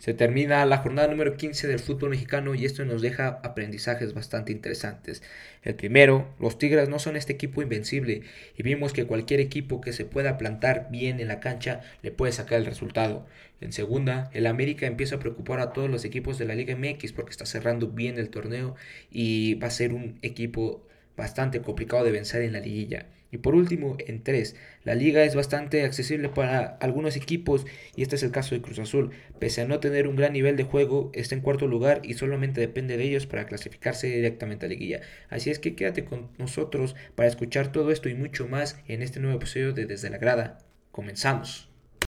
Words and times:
Se 0.00 0.14
termina 0.14 0.64
la 0.64 0.78
jornada 0.78 1.08
número 1.08 1.36
15 1.36 1.68
del 1.68 1.78
fútbol 1.78 2.08
mexicano 2.08 2.54
y 2.54 2.64
esto 2.64 2.86
nos 2.86 3.02
deja 3.02 3.38
aprendizajes 3.42 4.14
bastante 4.14 4.50
interesantes. 4.50 5.22
El 5.62 5.74
primero, 5.74 6.34
los 6.40 6.56
Tigres 6.56 6.88
no 6.88 6.98
son 6.98 7.16
este 7.16 7.34
equipo 7.34 7.60
invencible 7.60 8.22
y 8.56 8.62
vimos 8.62 8.94
que 8.94 9.04
cualquier 9.04 9.40
equipo 9.40 9.82
que 9.82 9.92
se 9.92 10.06
pueda 10.06 10.38
plantar 10.38 10.88
bien 10.90 11.20
en 11.20 11.28
la 11.28 11.38
cancha 11.38 11.82
le 12.00 12.12
puede 12.12 12.32
sacar 12.32 12.58
el 12.58 12.64
resultado. 12.64 13.26
En 13.60 13.74
segunda, 13.74 14.30
el 14.32 14.46
América 14.46 14.86
empieza 14.86 15.16
a 15.16 15.20
preocupar 15.20 15.60
a 15.60 15.74
todos 15.74 15.90
los 15.90 16.06
equipos 16.06 16.38
de 16.38 16.46
la 16.46 16.54
Liga 16.54 16.74
MX 16.74 17.12
porque 17.12 17.32
está 17.32 17.44
cerrando 17.44 17.88
bien 17.88 18.18
el 18.18 18.30
torneo 18.30 18.76
y 19.10 19.56
va 19.56 19.66
a 19.66 19.70
ser 19.70 19.92
un 19.92 20.18
equipo 20.22 20.82
bastante 21.14 21.60
complicado 21.60 22.04
de 22.04 22.12
vencer 22.12 22.40
en 22.40 22.54
la 22.54 22.60
liguilla. 22.60 23.04
Y 23.32 23.38
por 23.38 23.54
último, 23.54 23.96
en 23.98 24.22
3, 24.22 24.56
la 24.84 24.94
liga 24.94 25.24
es 25.24 25.34
bastante 25.34 25.84
accesible 25.84 26.28
para 26.28 26.76
algunos 26.80 27.16
equipos 27.16 27.66
y 27.94 28.02
este 28.02 28.16
es 28.16 28.22
el 28.22 28.32
caso 28.32 28.54
de 28.54 28.60
Cruz 28.60 28.78
Azul. 28.78 29.10
Pese 29.38 29.60
a 29.60 29.66
no 29.66 29.78
tener 29.80 30.08
un 30.08 30.16
gran 30.16 30.32
nivel 30.32 30.56
de 30.56 30.64
juego, 30.64 31.10
está 31.14 31.34
en 31.34 31.40
cuarto 31.40 31.66
lugar 31.68 32.00
y 32.02 32.14
solamente 32.14 32.60
depende 32.60 32.96
de 32.96 33.04
ellos 33.04 33.26
para 33.26 33.46
clasificarse 33.46 34.08
directamente 34.08 34.66
a 34.66 34.68
la 34.68 34.74
liguilla. 34.74 35.00
Así 35.28 35.50
es 35.50 35.58
que 35.58 35.74
quédate 35.74 36.04
con 36.04 36.28
nosotros 36.38 36.96
para 37.14 37.28
escuchar 37.28 37.72
todo 37.72 37.90
esto 37.90 38.08
y 38.08 38.14
mucho 38.14 38.48
más 38.48 38.78
en 38.88 39.02
este 39.02 39.20
nuevo 39.20 39.36
episodio 39.36 39.72
de 39.72 39.86
Desde 39.86 40.10
la 40.10 40.18
Grada. 40.18 40.58
Comenzamos. 40.90 41.70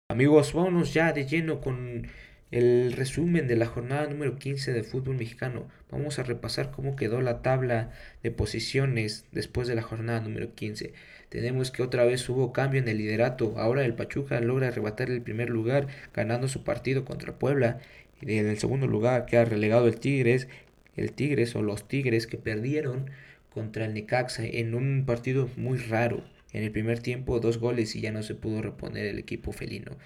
Amigos, 0.10 0.54
vámonos 0.54 0.94
ya 0.94 1.14
de 1.14 1.26
lleno 1.26 1.62
con 1.62 2.08
el 2.52 2.94
resumen 2.94 3.48
de 3.48 3.56
la 3.56 3.66
jornada 3.66 4.08
número 4.08 4.38
15 4.38 4.72
de 4.72 4.84
fútbol 4.84 5.18
mexicano. 5.18 5.68
Vamos 5.92 6.20
a 6.20 6.24
repasar 6.24 6.72
cómo 6.72 6.96
quedó 6.96 7.22
la 7.22 7.42
tabla 7.42 7.92
de 8.24 8.32
posiciones 8.32 9.26
después 9.32 9.68
de 9.68 9.76
la 9.76 9.82
jornada 9.82 10.22
número 10.22 10.54
15. 10.54 10.94
Tenemos 11.30 11.72
que 11.72 11.84
otra 11.84 12.06
vez 12.06 12.28
hubo 12.30 12.54
cambio 12.54 12.80
en 12.80 12.88
el 12.88 12.98
liderato. 12.98 13.58
Ahora 13.58 13.84
el 13.84 13.96
Pachuca 13.96 14.40
logra 14.40 14.68
arrebatar 14.68 15.10
el 15.10 15.22
primer 15.22 15.50
lugar 15.50 15.88
ganando 16.14 16.48
su 16.48 16.64
partido 16.64 17.04
contra 17.04 17.38
Puebla. 17.40 17.80
Y 18.22 18.38
en 18.38 18.48
el 18.48 18.58
segundo 18.58 18.88
lugar 18.88 19.26
queda 19.26 19.46
relegado 19.46 19.88
el 19.88 20.00
Tigres. 20.00 20.48
El 20.96 21.12
Tigres 21.12 21.56
o 21.56 21.62
los 21.62 21.88
Tigres 21.88 22.28
que 22.28 22.38
perdieron 22.38 23.10
contra 23.54 23.86
el 23.86 23.94
Necaxa 23.94 24.46
en 24.46 24.76
un 24.76 25.06
partido 25.06 25.50
muy 25.58 25.78
raro. 25.78 26.24
En 26.54 26.64
el 26.64 26.72
primer 26.72 27.00
tiempo 27.00 27.40
dos 27.40 27.58
goles 27.58 27.96
y 27.96 28.02
ya 28.02 28.12
no 28.12 28.24
se 28.24 28.36
pudo 28.36 28.62
reponer 28.62 29.06
el 29.06 29.20
equipo 29.20 29.52
felino. 29.52 29.98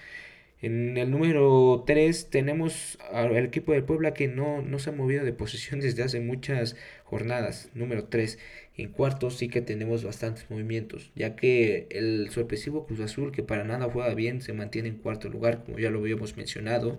En 0.61 0.97
el 0.97 1.09
número 1.09 1.85
3 1.87 2.29
tenemos 2.29 2.97
al 3.13 3.33
equipo 3.37 3.71
de 3.71 3.81
Puebla 3.81 4.13
que 4.13 4.27
no, 4.27 4.61
no 4.61 4.77
se 4.77 4.89
ha 4.89 4.93
movido 4.93 5.23
de 5.23 5.31
posición 5.31 5.79
desde 5.79 6.03
hace 6.03 6.19
muchas 6.19 6.75
jornadas. 7.05 7.69
Número 7.73 8.05
3. 8.05 8.37
En 8.75 8.89
cuarto 8.91 9.29
sí 9.29 9.47
que 9.47 9.61
tenemos 9.61 10.03
bastantes 10.03 10.49
movimientos, 10.49 11.11
ya 11.15 11.35
que 11.37 11.87
el 11.91 12.29
sorpresivo 12.31 12.85
Cruz 12.85 12.99
Azul, 12.99 13.31
que 13.31 13.41
para 13.43 13.63
nada 13.63 13.89
juega 13.89 14.13
bien, 14.13 14.41
se 14.41 14.51
mantiene 14.53 14.89
en 14.89 14.97
cuarto 14.97 15.29
lugar, 15.29 15.63
como 15.63 15.79
ya 15.79 15.89
lo 15.91 15.99
habíamos 15.99 16.35
mencionado. 16.35 16.97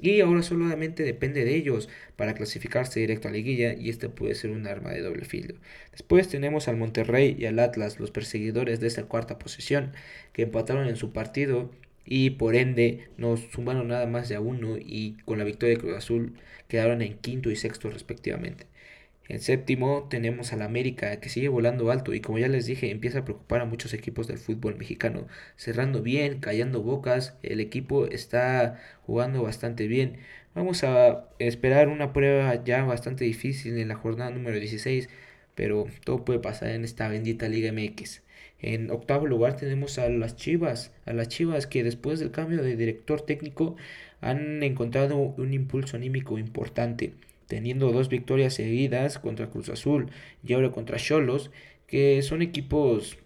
Y 0.00 0.20
ahora 0.20 0.42
solamente 0.42 1.02
depende 1.02 1.44
de 1.44 1.54
ellos 1.54 1.90
para 2.16 2.34
clasificarse 2.34 3.00
directo 3.00 3.28
a 3.28 3.30
la 3.30 3.36
liguilla 3.36 3.74
y 3.74 3.90
este 3.90 4.08
puede 4.08 4.34
ser 4.34 4.50
un 4.50 4.66
arma 4.66 4.90
de 4.90 5.00
doble 5.02 5.26
filo. 5.26 5.54
Después 5.92 6.28
tenemos 6.28 6.66
al 6.66 6.76
Monterrey 6.78 7.36
y 7.38 7.44
al 7.44 7.58
Atlas, 7.58 8.00
los 8.00 8.10
perseguidores 8.10 8.80
de 8.80 8.86
esta 8.86 9.04
cuarta 9.04 9.38
posición, 9.38 9.92
que 10.32 10.42
empataron 10.42 10.88
en 10.88 10.96
su 10.96 11.12
partido 11.12 11.70
y 12.04 12.30
por 12.30 12.56
ende 12.56 13.08
nos 13.16 13.40
sumaron 13.52 13.88
nada 13.88 14.06
más 14.06 14.28
de 14.28 14.36
a 14.36 14.40
uno 14.40 14.76
y 14.78 15.14
con 15.24 15.38
la 15.38 15.44
victoria 15.44 15.76
de 15.76 15.80
Cruz 15.80 15.96
Azul 15.96 16.34
quedaron 16.68 17.02
en 17.02 17.18
quinto 17.18 17.50
y 17.50 17.56
sexto 17.56 17.90
respectivamente. 17.90 18.66
En 19.28 19.40
séptimo 19.40 20.08
tenemos 20.10 20.52
al 20.52 20.62
América 20.62 21.18
que 21.20 21.28
sigue 21.28 21.48
volando 21.48 21.90
alto 21.90 22.12
y 22.12 22.20
como 22.20 22.38
ya 22.38 22.48
les 22.48 22.66
dije 22.66 22.90
empieza 22.90 23.20
a 23.20 23.24
preocupar 23.24 23.60
a 23.60 23.64
muchos 23.64 23.94
equipos 23.94 24.26
del 24.26 24.38
fútbol 24.38 24.76
mexicano. 24.76 25.26
Cerrando 25.56 26.02
bien, 26.02 26.40
callando 26.40 26.82
bocas, 26.82 27.36
el 27.42 27.60
equipo 27.60 28.06
está 28.06 28.80
jugando 29.06 29.42
bastante 29.42 29.86
bien. 29.86 30.18
Vamos 30.54 30.84
a 30.84 31.28
esperar 31.38 31.88
una 31.88 32.12
prueba 32.12 32.62
ya 32.64 32.84
bastante 32.84 33.24
difícil 33.24 33.78
en 33.78 33.88
la 33.88 33.94
jornada 33.94 34.30
número 34.30 34.58
16, 34.58 35.08
pero 35.54 35.86
todo 36.04 36.24
puede 36.24 36.40
pasar 36.40 36.70
en 36.70 36.84
esta 36.84 37.08
bendita 37.08 37.48
Liga 37.48 37.72
MX. 37.72 38.22
En 38.62 38.90
octavo 38.92 39.26
lugar 39.26 39.56
tenemos 39.56 39.98
a 39.98 40.08
las 40.08 40.36
Chivas, 40.36 40.92
a 41.04 41.12
las 41.12 41.28
Chivas 41.28 41.66
que 41.66 41.82
después 41.82 42.20
del 42.20 42.30
cambio 42.30 42.62
de 42.62 42.76
director 42.76 43.20
técnico 43.20 43.76
han 44.20 44.62
encontrado 44.62 45.16
un 45.16 45.52
impulso 45.52 45.96
anímico 45.96 46.38
importante, 46.38 47.12
teniendo 47.48 47.90
dos 47.90 48.08
victorias 48.08 48.54
seguidas 48.54 49.18
contra 49.18 49.50
Cruz 49.50 49.68
Azul 49.68 50.10
y 50.44 50.52
ahora 50.52 50.70
contra 50.70 50.96
Cholos, 50.96 51.50
que 51.88 52.22
son 52.22 52.40
equipos 52.40 53.18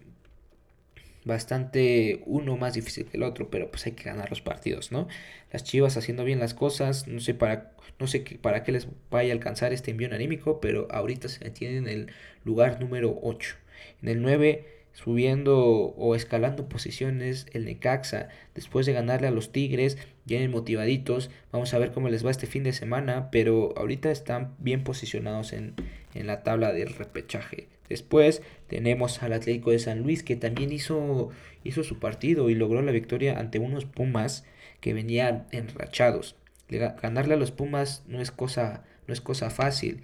bastante 1.23 2.23
uno 2.25 2.57
más 2.57 2.73
difícil 2.73 3.05
que 3.05 3.17
el 3.17 3.23
otro, 3.23 3.51
pero 3.51 3.69
pues 3.69 3.85
hay 3.85 3.91
que 3.91 4.05
ganar 4.05 4.29
los 4.29 4.41
partidos, 4.41 4.91
¿no? 4.91 5.07
Las 5.51 5.63
Chivas 5.63 5.97
haciendo 5.97 6.23
bien 6.23 6.39
las 6.39 6.53
cosas, 6.55 7.07
no 7.07 7.19
sé 7.19 7.35
para 7.35 7.73
no 7.99 8.07
sé 8.07 8.19
para 8.41 8.63
qué 8.63 8.71
les 8.71 8.87
vaya 9.11 9.31
a 9.31 9.33
alcanzar 9.33 9.73
este 9.73 9.91
envío 9.91 10.13
anímico, 10.13 10.59
pero 10.61 10.87
ahorita 10.91 11.29
se 11.29 11.49
tienen 11.51 11.87
en 11.87 11.89
el 11.89 12.11
lugar 12.43 12.79
número 12.79 13.19
8. 13.21 13.55
En 14.01 14.09
el 14.09 14.21
9 14.21 14.76
subiendo 14.97 15.59
o 15.59 16.15
escalando 16.15 16.67
posiciones 16.67 17.45
el 17.53 17.65
Necaxa 17.65 18.29
después 18.55 18.87
de 18.87 18.93
ganarle 18.93 19.27
a 19.27 19.31
los 19.31 19.51
Tigres 19.51 19.99
vienen 20.25 20.49
motivaditos. 20.49 21.29
Vamos 21.51 21.71
a 21.75 21.77
ver 21.77 21.91
cómo 21.91 22.09
les 22.09 22.25
va 22.25 22.31
este 22.31 22.47
fin 22.47 22.63
de 22.63 22.73
semana 22.73 23.29
pero 23.29 23.75
ahorita 23.77 24.09
están 24.09 24.55
bien 24.57 24.83
posicionados 24.83 25.53
en, 25.53 25.75
en 26.15 26.25
la 26.25 26.41
tabla 26.41 26.73
del 26.73 26.95
repechaje. 26.95 27.67
Después 27.87 28.41
tenemos 28.65 29.21
al 29.21 29.33
Atlético 29.33 29.69
de 29.69 29.77
San 29.77 30.01
Luis 30.01 30.23
que 30.23 30.35
también 30.35 30.71
hizo, 30.71 31.29
hizo 31.63 31.83
su 31.83 31.99
partido 31.99 32.49
y 32.49 32.55
logró 32.55 32.81
la 32.81 32.91
victoria 32.91 33.37
ante 33.37 33.59
unos 33.59 33.85
Pumas 33.85 34.45
que 34.81 34.95
venían 34.95 35.45
enrachados. 35.51 36.37
Ganarle 36.69 37.35
a 37.35 37.37
los 37.37 37.51
Pumas 37.51 38.03
no 38.07 38.19
es 38.19 38.31
cosa 38.31 38.83
no 39.05 39.13
es 39.13 39.21
cosa 39.21 39.51
fácil. 39.51 40.01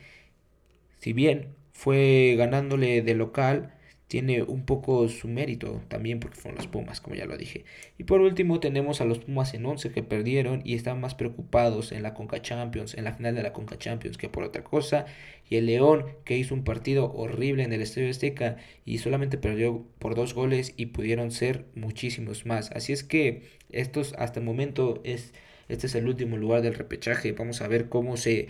Si 0.99 1.13
bien 1.13 1.47
fue 1.71 2.35
ganándole 2.37 3.01
de 3.01 3.15
local 3.15 3.72
tiene 4.13 4.43
un 4.43 4.63
poco 4.63 5.09
su 5.09 5.27
mérito 5.27 5.81
también 5.87 6.19
porque 6.19 6.39
fueron 6.39 6.57
los 6.57 6.67
Pumas, 6.67 7.01
como 7.01 7.15
ya 7.15 7.25
lo 7.25 7.35
dije. 7.35 7.65
Y 7.97 8.03
por 8.03 8.21
último 8.21 8.59
tenemos 8.59 9.01
a 9.01 9.05
los 9.05 9.17
Pumas 9.17 9.55
en 9.55 9.65
11 9.65 9.91
que 9.91 10.03
perdieron 10.03 10.61
y 10.63 10.75
están 10.75 11.01
más 11.01 11.15
preocupados 11.15 11.91
en 11.91 12.03
la 12.03 12.13
Conca 12.13 12.39
Champions, 12.39 12.93
en 12.93 13.05
la 13.05 13.13
final 13.13 13.33
de 13.33 13.41
la 13.41 13.53
Conca 13.53 13.75
Champions 13.75 14.17
que 14.17 14.29
por 14.29 14.43
otra 14.43 14.63
cosa. 14.63 15.07
Y 15.49 15.55
el 15.55 15.65
León 15.65 16.05
que 16.25 16.37
hizo 16.37 16.53
un 16.53 16.63
partido 16.63 17.11
horrible 17.11 17.63
en 17.63 17.73
el 17.73 17.81
Estadio 17.81 18.07
Azteca 18.07 18.57
y 18.85 18.99
solamente 18.99 19.39
perdió 19.39 19.83
por 19.97 20.13
dos 20.13 20.35
goles 20.35 20.75
y 20.77 20.85
pudieron 20.85 21.31
ser 21.31 21.65
muchísimos 21.73 22.45
más. 22.45 22.69
Así 22.69 22.93
es 22.93 23.03
que 23.03 23.41
estos 23.71 24.13
hasta 24.19 24.39
el 24.39 24.45
momento 24.45 25.01
es 25.03 25.33
este 25.69 25.87
es 25.87 25.95
el 25.95 26.07
último 26.07 26.37
lugar 26.37 26.61
del 26.61 26.75
repechaje. 26.75 27.31
Vamos 27.31 27.61
a 27.61 27.67
ver 27.67 27.89
cómo 27.89 28.15
se 28.15 28.49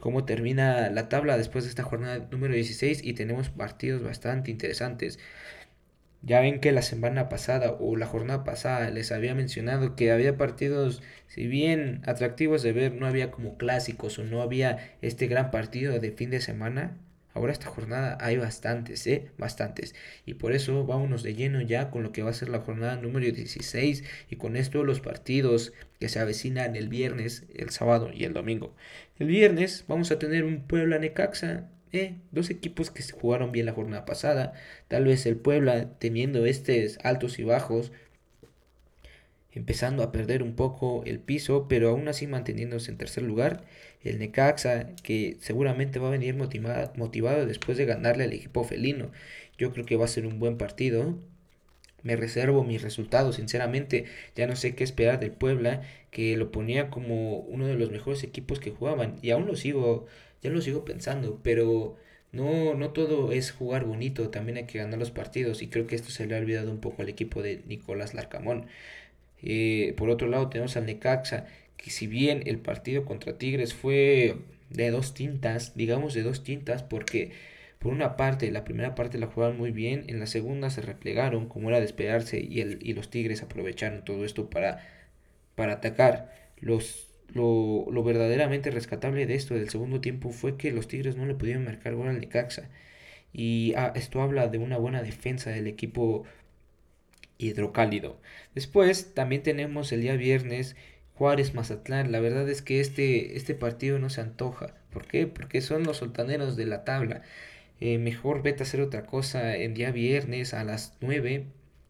cómo 0.00 0.24
termina 0.24 0.90
la 0.90 1.08
tabla 1.08 1.36
después 1.36 1.64
de 1.64 1.70
esta 1.70 1.82
jornada 1.82 2.26
número 2.30 2.54
16 2.54 3.04
y 3.04 3.14
tenemos 3.14 3.50
partidos 3.50 4.02
bastante 4.02 4.50
interesantes. 4.50 5.18
Ya 6.22 6.40
ven 6.40 6.60
que 6.60 6.72
la 6.72 6.82
semana 6.82 7.28
pasada 7.28 7.76
o 7.78 7.96
la 7.96 8.06
jornada 8.06 8.42
pasada 8.44 8.90
les 8.90 9.12
había 9.12 9.34
mencionado 9.34 9.94
que 9.96 10.10
había 10.10 10.36
partidos, 10.36 11.02
si 11.28 11.46
bien 11.46 12.02
atractivos 12.06 12.62
de 12.62 12.72
ver, 12.72 12.94
no 12.94 13.06
había 13.06 13.30
como 13.30 13.56
clásicos 13.56 14.18
o 14.18 14.24
no 14.24 14.42
había 14.42 14.96
este 15.02 15.28
gran 15.28 15.50
partido 15.50 15.98
de 16.00 16.10
fin 16.12 16.30
de 16.30 16.40
semana. 16.40 16.96
Ahora 17.36 17.52
esta 17.52 17.68
jornada 17.68 18.16
hay 18.22 18.38
bastantes, 18.38 19.06
¿eh? 19.06 19.26
Bastantes. 19.36 19.94
Y 20.24 20.34
por 20.34 20.52
eso 20.52 20.86
vámonos 20.86 21.22
de 21.22 21.34
lleno 21.34 21.60
ya 21.60 21.90
con 21.90 22.02
lo 22.02 22.10
que 22.10 22.22
va 22.22 22.30
a 22.30 22.32
ser 22.32 22.48
la 22.48 22.60
jornada 22.60 22.96
número 22.96 23.30
16 23.30 24.04
y 24.30 24.36
con 24.36 24.56
esto 24.56 24.84
los 24.84 25.00
partidos 25.00 25.74
que 26.00 26.08
se 26.08 26.18
avecinan 26.18 26.76
el 26.76 26.88
viernes, 26.88 27.44
el 27.54 27.68
sábado 27.68 28.10
y 28.10 28.24
el 28.24 28.32
domingo. 28.32 28.74
El 29.18 29.26
viernes 29.26 29.84
vamos 29.86 30.10
a 30.10 30.18
tener 30.18 30.44
un 30.44 30.62
Puebla 30.62 30.98
Necaxa, 30.98 31.68
¿eh? 31.92 32.14
Dos 32.30 32.48
equipos 32.48 32.90
que 32.90 33.02
se 33.02 33.12
jugaron 33.12 33.52
bien 33.52 33.66
la 33.66 33.72
jornada 33.74 34.06
pasada. 34.06 34.54
Tal 34.88 35.04
vez 35.04 35.26
el 35.26 35.36
Puebla 35.36 35.90
teniendo 35.98 36.46
estos 36.46 36.98
altos 37.04 37.38
y 37.38 37.44
bajos 37.44 37.92
empezando 39.56 40.02
a 40.02 40.12
perder 40.12 40.42
un 40.42 40.54
poco 40.54 41.02
el 41.06 41.18
piso, 41.18 41.66
pero 41.68 41.88
aún 41.90 42.08
así 42.08 42.26
manteniéndose 42.26 42.90
en 42.90 42.98
tercer 42.98 43.24
lugar. 43.24 43.64
El 44.04 44.18
Necaxa, 44.18 44.94
que 45.02 45.38
seguramente 45.40 45.98
va 45.98 46.08
a 46.08 46.10
venir 46.12 46.36
motivado, 46.36 47.46
después 47.46 47.78
de 47.78 47.86
ganarle 47.86 48.24
al 48.24 48.32
equipo 48.34 48.64
felino. 48.64 49.10
Yo 49.58 49.72
creo 49.72 49.86
que 49.86 49.96
va 49.96 50.04
a 50.04 50.08
ser 50.08 50.26
un 50.26 50.38
buen 50.38 50.58
partido. 50.58 51.18
Me 52.02 52.16
reservo 52.16 52.64
mis 52.64 52.82
resultados, 52.82 53.36
sinceramente. 53.36 54.04
Ya 54.36 54.46
no 54.46 54.56
sé 54.56 54.74
qué 54.74 54.84
esperar 54.84 55.18
del 55.20 55.32
Puebla, 55.32 55.82
que 56.10 56.36
lo 56.36 56.52
ponía 56.52 56.90
como 56.90 57.38
uno 57.40 57.66
de 57.66 57.74
los 57.76 57.90
mejores 57.90 58.22
equipos 58.24 58.60
que 58.60 58.70
jugaban. 58.70 59.16
Y 59.22 59.30
aún 59.30 59.46
lo 59.46 59.56
sigo, 59.56 60.06
ya 60.42 60.50
lo 60.50 60.60
sigo 60.60 60.84
pensando, 60.84 61.40
pero 61.42 61.96
no, 62.32 62.74
no 62.74 62.90
todo 62.90 63.32
es 63.32 63.50
jugar 63.52 63.84
bonito, 63.86 64.28
también 64.30 64.58
hay 64.58 64.66
que 64.66 64.78
ganar 64.78 64.98
los 64.98 65.10
partidos. 65.10 65.62
Y 65.62 65.68
creo 65.68 65.86
que 65.86 65.96
esto 65.96 66.10
se 66.10 66.26
le 66.26 66.36
ha 66.36 66.38
olvidado 66.38 66.70
un 66.70 66.80
poco 66.80 67.02
al 67.02 67.08
equipo 67.08 67.42
de 67.42 67.62
Nicolás 67.66 68.14
Larcamón. 68.14 68.66
Eh, 69.42 69.94
por 69.96 70.10
otro 70.10 70.28
lado 70.28 70.48
tenemos 70.48 70.76
al 70.76 70.86
Necaxa, 70.86 71.46
que 71.76 71.90
si 71.90 72.06
bien 72.06 72.42
el 72.46 72.58
partido 72.58 73.04
contra 73.04 73.38
Tigres 73.38 73.74
fue 73.74 74.36
de 74.70 74.90
dos 74.90 75.14
tintas, 75.14 75.76
digamos 75.76 76.14
de 76.14 76.22
dos 76.22 76.42
tintas, 76.42 76.82
porque 76.82 77.32
por 77.78 77.92
una 77.92 78.16
parte, 78.16 78.50
la 78.50 78.64
primera 78.64 78.94
parte 78.94 79.18
la 79.18 79.26
jugaron 79.28 79.58
muy 79.58 79.70
bien, 79.70 80.04
en 80.08 80.18
la 80.18 80.26
segunda 80.26 80.70
se 80.70 80.82
replegaron, 80.82 81.48
como 81.48 81.68
era 81.68 81.78
de 81.78 81.86
esperarse, 81.86 82.40
y, 82.40 82.60
el, 82.60 82.78
y 82.82 82.94
los 82.94 83.10
Tigres 83.10 83.42
aprovecharon 83.42 84.04
todo 84.04 84.24
esto 84.24 84.50
para, 84.50 84.80
para 85.54 85.74
atacar. 85.74 86.32
Los, 86.60 87.08
lo, 87.34 87.86
lo, 87.90 88.02
verdaderamente 88.04 88.70
rescatable 88.70 89.26
de 89.26 89.34
esto 89.34 89.54
del 89.54 89.68
segundo 89.70 90.00
tiempo 90.00 90.30
fue 90.30 90.56
que 90.56 90.72
los 90.72 90.88
Tigres 90.88 91.16
no 91.16 91.26
le 91.26 91.34
pudieron 91.34 91.64
marcar 91.64 91.94
gol 91.94 92.08
al 92.08 92.20
Necaxa. 92.20 92.68
Y 93.32 93.74
ah, 93.76 93.92
esto 93.94 94.22
habla 94.22 94.48
de 94.48 94.58
una 94.58 94.78
buena 94.78 95.02
defensa 95.02 95.50
del 95.50 95.66
equipo 95.66 96.24
hidrocálido. 97.38 98.20
Después 98.54 99.14
también 99.14 99.42
tenemos 99.42 99.92
el 99.92 100.02
día 100.02 100.16
viernes 100.16 100.76
Juárez 101.14 101.54
Mazatlán. 101.54 102.12
La 102.12 102.20
verdad 102.20 102.48
es 102.48 102.62
que 102.62 102.80
este, 102.80 103.36
este 103.36 103.54
partido 103.54 103.98
no 103.98 104.10
se 104.10 104.20
antoja. 104.20 104.74
¿Por 104.90 105.06
qué? 105.06 105.26
Porque 105.26 105.60
son 105.60 105.84
los 105.84 105.98
soltaneros 105.98 106.56
de 106.56 106.66
la 106.66 106.84
tabla. 106.84 107.22
Eh, 107.80 107.98
mejor 107.98 108.42
vete 108.42 108.62
a 108.62 108.66
hacer 108.66 108.80
otra 108.80 109.06
cosa 109.06 109.56
en 109.56 109.74
día 109.74 109.90
viernes 109.90 110.54
a 110.54 110.64
las 110.64 110.96
9 111.00 111.46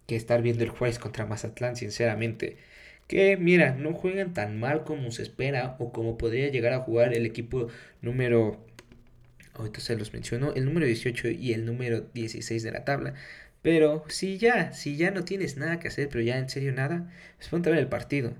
que 0.06 0.16
estar 0.16 0.42
viendo 0.42 0.64
el 0.64 0.70
Juárez 0.70 0.98
contra 0.98 1.26
Mazatlán, 1.26 1.76
sinceramente. 1.76 2.56
Que 3.08 3.36
mira, 3.36 3.74
no 3.74 3.92
juegan 3.94 4.34
tan 4.34 4.58
mal 4.58 4.84
como 4.84 5.10
se 5.12 5.22
espera 5.22 5.76
o 5.78 5.92
como 5.92 6.18
podría 6.18 6.48
llegar 6.48 6.72
a 6.72 6.80
jugar 6.80 7.14
el 7.14 7.26
equipo 7.26 7.68
número 8.02 8.66
ahorita 9.58 9.80
se 9.80 9.96
los 9.96 10.12
menciono, 10.12 10.52
el 10.54 10.64
número 10.64 10.86
18 10.86 11.28
y 11.28 11.52
el 11.52 11.64
número 11.64 12.02
16 12.14 12.62
de 12.62 12.70
la 12.70 12.84
tabla. 12.84 13.14
Pero 13.66 14.04
si 14.08 14.38
ya, 14.38 14.72
si 14.72 14.96
ya 14.96 15.10
no 15.10 15.24
tienes 15.24 15.56
nada 15.56 15.78
que 15.80 15.88
hacer, 15.88 16.08
pero 16.08 16.22
ya 16.22 16.38
en 16.38 16.48
serio 16.48 16.72
nada, 16.72 17.10
pues 17.36 17.48
ponte 17.48 17.68
a 17.68 17.72
ver 17.72 17.80
el 17.80 17.88
partido. 17.88 18.34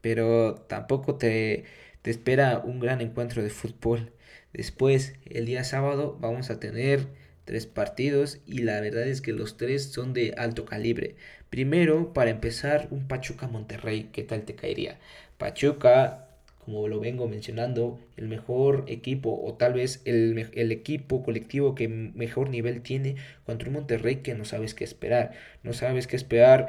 Pero 0.00 0.54
tampoco 0.68 1.16
te, 1.16 1.64
te 2.02 2.10
espera 2.10 2.58
un 2.60 2.80
gran 2.80 3.00
encuentro 3.00 3.42
de 3.42 3.50
fútbol. 3.50 4.12
Después, 4.52 5.14
el 5.26 5.46
día 5.46 5.64
sábado, 5.64 6.16
vamos 6.20 6.50
a 6.50 6.60
tener 6.60 7.08
tres 7.44 7.66
partidos 7.66 8.40
y 8.46 8.60
la 8.62 8.80
verdad 8.80 9.08
es 9.08 9.20
que 9.20 9.32
los 9.32 9.56
tres 9.56 9.92
son 9.92 10.12
de 10.14 10.34
alto 10.38 10.64
calibre. 10.66 11.16
Primero, 11.50 12.12
para 12.12 12.30
empezar, 12.30 12.88
un 12.92 13.08
Pachuca 13.08 13.48
Monterrey, 13.48 14.10
¿qué 14.12 14.22
tal 14.24 14.44
te 14.44 14.54
caería? 14.54 14.98
Pachuca 15.38 16.29
como 16.64 16.88
lo 16.88 17.00
vengo 17.00 17.26
mencionando, 17.26 17.98
el 18.16 18.28
mejor 18.28 18.84
equipo 18.86 19.40
o 19.42 19.54
tal 19.54 19.72
vez 19.72 20.02
el, 20.04 20.50
el, 20.52 20.72
equipo 20.72 21.22
colectivo 21.22 21.74
que 21.74 21.88
mejor 21.88 22.50
nivel 22.50 22.82
tiene 22.82 23.16
contra 23.44 23.68
un 23.68 23.74
Monterrey 23.74 24.16
que 24.16 24.34
no 24.34 24.44
sabes 24.44 24.74
qué 24.74 24.84
esperar. 24.84 25.32
No 25.62 25.72
sabes 25.72 26.06
qué 26.06 26.16
esperar 26.16 26.68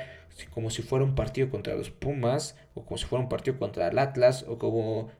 como 0.49 0.69
si 0.69 0.81
fuera 0.81 1.05
un 1.05 1.15
partido 1.15 1.49
contra 1.49 1.75
los 1.75 1.91
Pumas 1.91 2.55
o 2.73 2.85
como 2.85 2.97
si 2.97 3.05
fuera 3.05 3.23
un 3.23 3.29
partido 3.29 3.57
contra 3.59 3.87
el 3.87 3.99
Atlas 3.99 4.45
o 4.47 4.57
como... 4.57 5.11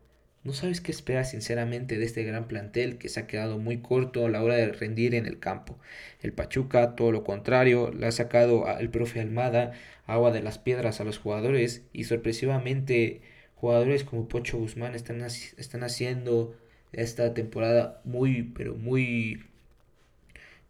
No 0.43 0.53
sabes 0.53 0.81
qué 0.81 0.91
esperar 0.91 1.25
sinceramente 1.25 1.99
de 1.99 2.05
este 2.05 2.23
gran 2.23 2.47
plantel 2.47 2.97
que 2.97 3.09
se 3.09 3.19
ha 3.19 3.27
quedado 3.27 3.59
muy 3.59 3.81
corto 3.81 4.25
a 4.25 4.29
la 4.29 4.41
hora 4.41 4.55
de 4.55 4.71
rendir 4.71 5.13
en 5.13 5.27
el 5.27 5.37
campo. 5.37 5.77
El 6.19 6.33
Pachuca, 6.33 6.95
todo 6.95 7.11
lo 7.11 7.23
contrario, 7.23 7.91
le 7.91 8.07
ha 8.07 8.11
sacado 8.11 8.65
al 8.65 8.89
profe 8.89 9.19
Almada 9.19 9.73
agua 10.07 10.31
de 10.31 10.41
las 10.41 10.57
piedras 10.57 10.99
a 10.99 11.03
los 11.03 11.19
jugadores 11.19 11.83
y 11.93 12.05
sorpresivamente 12.05 13.21
Jugadores 13.61 14.03
como 14.03 14.27
Pocho 14.27 14.57
Guzmán 14.57 14.95
están, 14.95 15.21
están 15.21 15.83
haciendo 15.83 16.57
esta 16.93 17.35
temporada 17.35 18.01
muy, 18.03 18.41
pero 18.41 18.73
muy, 18.73 19.45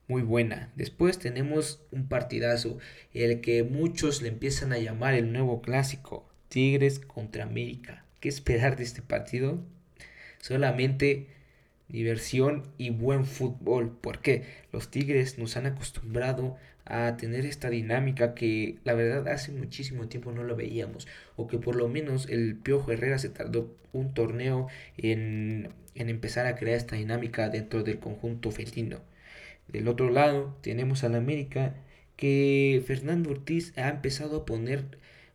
muy 0.09 0.23
buena. 0.23 0.73
Después 0.75 1.17
tenemos 1.17 1.79
un 1.91 2.09
partidazo, 2.09 2.79
el 3.13 3.39
que 3.39 3.63
muchos 3.63 4.21
le 4.21 4.27
empiezan 4.27 4.73
a 4.73 4.77
llamar 4.77 5.13
el 5.13 5.31
nuevo 5.31 5.61
clásico, 5.61 6.27
Tigres 6.49 6.99
contra 6.99 7.45
América. 7.45 8.03
¿Qué 8.19 8.27
esperar 8.27 8.75
de 8.75 8.83
este 8.83 9.01
partido? 9.01 9.61
Solamente 10.41 11.27
diversión 11.87 12.67
y 12.77 12.89
buen 12.89 13.25
fútbol. 13.25 13.97
porque 14.01 14.43
Los 14.73 14.91
Tigres 14.91 15.37
nos 15.37 15.55
han 15.55 15.65
acostumbrado 15.65 16.57
a 16.85 17.15
tener 17.17 17.45
esta 17.45 17.69
dinámica 17.69 18.33
que 18.33 18.77
la 18.83 18.93
verdad 18.93 19.27
hace 19.27 19.51
muchísimo 19.51 20.07
tiempo 20.07 20.31
no 20.31 20.43
lo 20.43 20.55
veíamos 20.55 21.07
o 21.35 21.47
que 21.47 21.57
por 21.57 21.75
lo 21.75 21.87
menos 21.87 22.27
el 22.29 22.55
Piojo 22.55 22.91
Herrera 22.91 23.17
se 23.19 23.29
tardó 23.29 23.75
un 23.93 24.13
torneo 24.13 24.67
en, 24.97 25.69
en 25.95 26.09
empezar 26.09 26.47
a 26.47 26.55
crear 26.55 26.77
esta 26.77 26.95
dinámica 26.95 27.49
dentro 27.49 27.83
del 27.83 27.99
conjunto 27.99 28.51
felino. 28.51 28.99
Del 29.67 29.87
otro 29.87 30.09
lado 30.09 30.57
tenemos 30.61 31.03
al 31.03 31.15
América 31.15 31.75
que 32.17 32.83
Fernando 32.85 33.31
Ortiz 33.31 33.77
ha 33.77 33.89
empezado 33.89 34.37
a 34.37 34.45
poner 34.45 34.85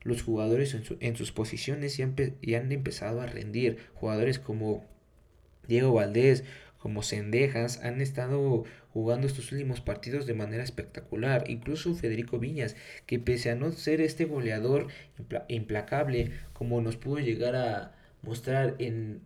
los 0.03 0.23
jugadores 0.23 0.75
en, 0.75 0.85
en 1.01 1.17
sus 1.17 1.33
posiciones 1.33 1.99
y 1.99 2.03
han, 2.03 2.15
y 2.41 2.55
han 2.55 2.71
empezado 2.71 3.21
a 3.21 3.27
rendir. 3.27 3.79
Jugadores 3.95 4.39
como 4.39 4.85
Diego 5.67 5.93
Valdés, 5.93 6.45
como 6.87 7.03
Cendejas, 7.03 7.83
han 7.83 8.01
estado 8.01 8.63
jugando 8.93 9.27
estos 9.27 9.51
últimos 9.51 9.81
partidos 9.81 10.25
de 10.25 10.35
manera 10.35 10.63
espectacular. 10.63 11.51
Incluso 11.51 11.97
Federico 11.97 12.39
Viñas, 12.39 12.77
que 13.07 13.19
pese 13.19 13.51
a 13.51 13.57
no 13.57 13.73
ser 13.73 14.01
este 14.01 14.25
goleador 14.25 14.87
implacable 15.49 16.31
como 16.53 16.81
nos 16.81 16.97
pudo 16.97 17.19
llegar 17.19 17.57
a 17.57 17.97
mostrar 18.23 18.77
en, 18.79 19.21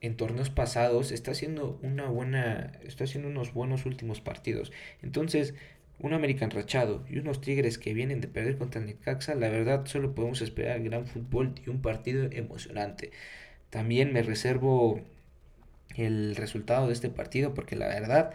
en 0.00 0.16
torneos 0.16 0.50
pasados, 0.50 1.12
está 1.12 1.30
haciendo 1.30 1.78
una 1.84 2.08
buena, 2.08 2.72
está 2.84 3.04
haciendo 3.04 3.28
unos 3.28 3.54
buenos 3.54 3.86
últimos 3.86 4.20
partidos. 4.20 4.72
Entonces, 5.00 5.54
un 6.00 6.12
American 6.12 6.50
rachado 6.50 7.04
y 7.08 7.18
unos 7.18 7.40
Tigres 7.40 7.78
que 7.78 7.94
vienen 7.94 8.20
de 8.20 8.26
perder 8.26 8.58
contra 8.58 8.80
Necaxa, 8.80 9.36
la 9.36 9.48
verdad 9.48 9.86
solo 9.86 10.12
podemos 10.12 10.42
esperar 10.42 10.82
gran 10.82 11.06
fútbol 11.06 11.54
y 11.64 11.70
un 11.70 11.82
partido 11.82 12.28
emocionante. 12.32 13.12
También 13.70 14.12
me 14.12 14.24
reservo 14.24 15.04
el 15.98 16.36
resultado 16.36 16.86
de 16.86 16.92
este 16.92 17.10
partido 17.10 17.54
porque 17.54 17.76
la 17.76 17.88
verdad 17.88 18.32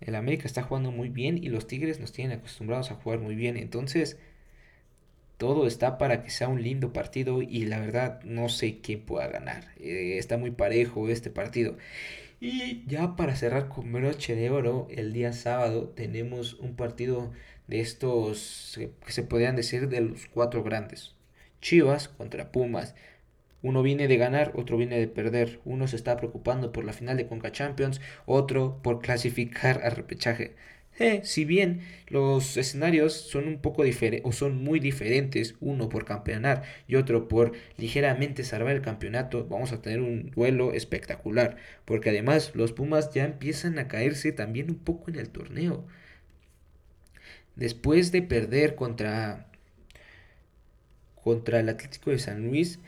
el 0.00 0.14
América 0.14 0.46
está 0.46 0.62
jugando 0.62 0.92
muy 0.92 1.08
bien 1.08 1.38
y 1.42 1.48
los 1.48 1.66
Tigres 1.66 2.00
nos 2.00 2.12
tienen 2.12 2.38
acostumbrados 2.38 2.90
a 2.90 2.94
jugar 2.94 3.18
muy 3.18 3.34
bien. 3.34 3.56
Entonces, 3.56 4.16
todo 5.38 5.66
está 5.66 5.98
para 5.98 6.22
que 6.22 6.30
sea 6.30 6.48
un 6.48 6.62
lindo 6.62 6.92
partido 6.92 7.42
y 7.42 7.64
la 7.66 7.78
verdad 7.80 8.20
no 8.24 8.48
sé 8.48 8.80
quién 8.80 9.00
pueda 9.02 9.28
ganar. 9.28 9.64
Eh, 9.78 10.18
está 10.18 10.36
muy 10.36 10.50
parejo 10.50 11.08
este 11.08 11.30
partido. 11.30 11.76
Y 12.40 12.84
ya 12.86 13.16
para 13.16 13.36
cerrar 13.36 13.68
con 13.68 13.92
broche 13.92 14.36
de 14.36 14.50
oro, 14.50 14.86
el 14.90 15.12
día 15.12 15.32
sábado 15.32 15.88
tenemos 15.88 16.54
un 16.54 16.76
partido 16.76 17.32
de 17.66 17.80
estos 17.80 18.78
que 19.04 19.12
se 19.12 19.22
podrían 19.24 19.56
decir 19.56 19.88
de 19.88 20.00
los 20.02 20.26
cuatro 20.26 20.62
grandes. 20.62 21.14
Chivas 21.60 22.08
contra 22.08 22.52
Pumas. 22.52 22.94
Uno 23.62 23.82
viene 23.82 24.08
de 24.08 24.16
ganar, 24.16 24.52
otro 24.56 24.76
viene 24.76 24.98
de 24.98 25.08
perder. 25.08 25.60
Uno 25.64 25.88
se 25.88 25.96
está 25.96 26.16
preocupando 26.16 26.72
por 26.72 26.84
la 26.84 26.92
final 26.92 27.16
de 27.16 27.26
Conca 27.26 27.52
Champions, 27.52 28.00
otro 28.26 28.80
por 28.82 29.00
clasificar 29.00 29.80
al 29.84 29.92
repechaje. 29.92 30.54
Eh, 30.98 31.20
si 31.24 31.44
bien 31.44 31.80
los 32.08 32.56
escenarios 32.56 33.12
son 33.14 33.46
un 33.46 33.60
poco 33.60 33.84
diferentes 33.84 34.26
o 34.28 34.32
son 34.32 34.62
muy 34.64 34.80
diferentes, 34.80 35.54
uno 35.60 35.88
por 35.88 36.04
campeonar 36.04 36.64
y 36.88 36.96
otro 36.96 37.28
por 37.28 37.52
ligeramente 37.76 38.42
salvar 38.42 38.74
el 38.74 38.82
campeonato, 38.82 39.46
vamos 39.48 39.72
a 39.72 39.80
tener 39.80 40.00
un 40.00 40.30
duelo 40.30 40.72
espectacular, 40.72 41.56
porque 41.84 42.10
además 42.10 42.52
los 42.54 42.72
Pumas 42.72 43.12
ya 43.14 43.24
empiezan 43.24 43.78
a 43.78 43.86
caerse 43.88 44.32
también 44.32 44.70
un 44.70 44.78
poco 44.78 45.10
en 45.10 45.16
el 45.20 45.30
torneo. 45.30 45.86
Después 47.56 48.10
de 48.12 48.22
perder 48.22 48.74
contra 48.74 49.44
contra 51.22 51.60
el 51.60 51.68
Atlético 51.68 52.10
de 52.10 52.18
San 52.18 52.46
Luis, 52.46 52.78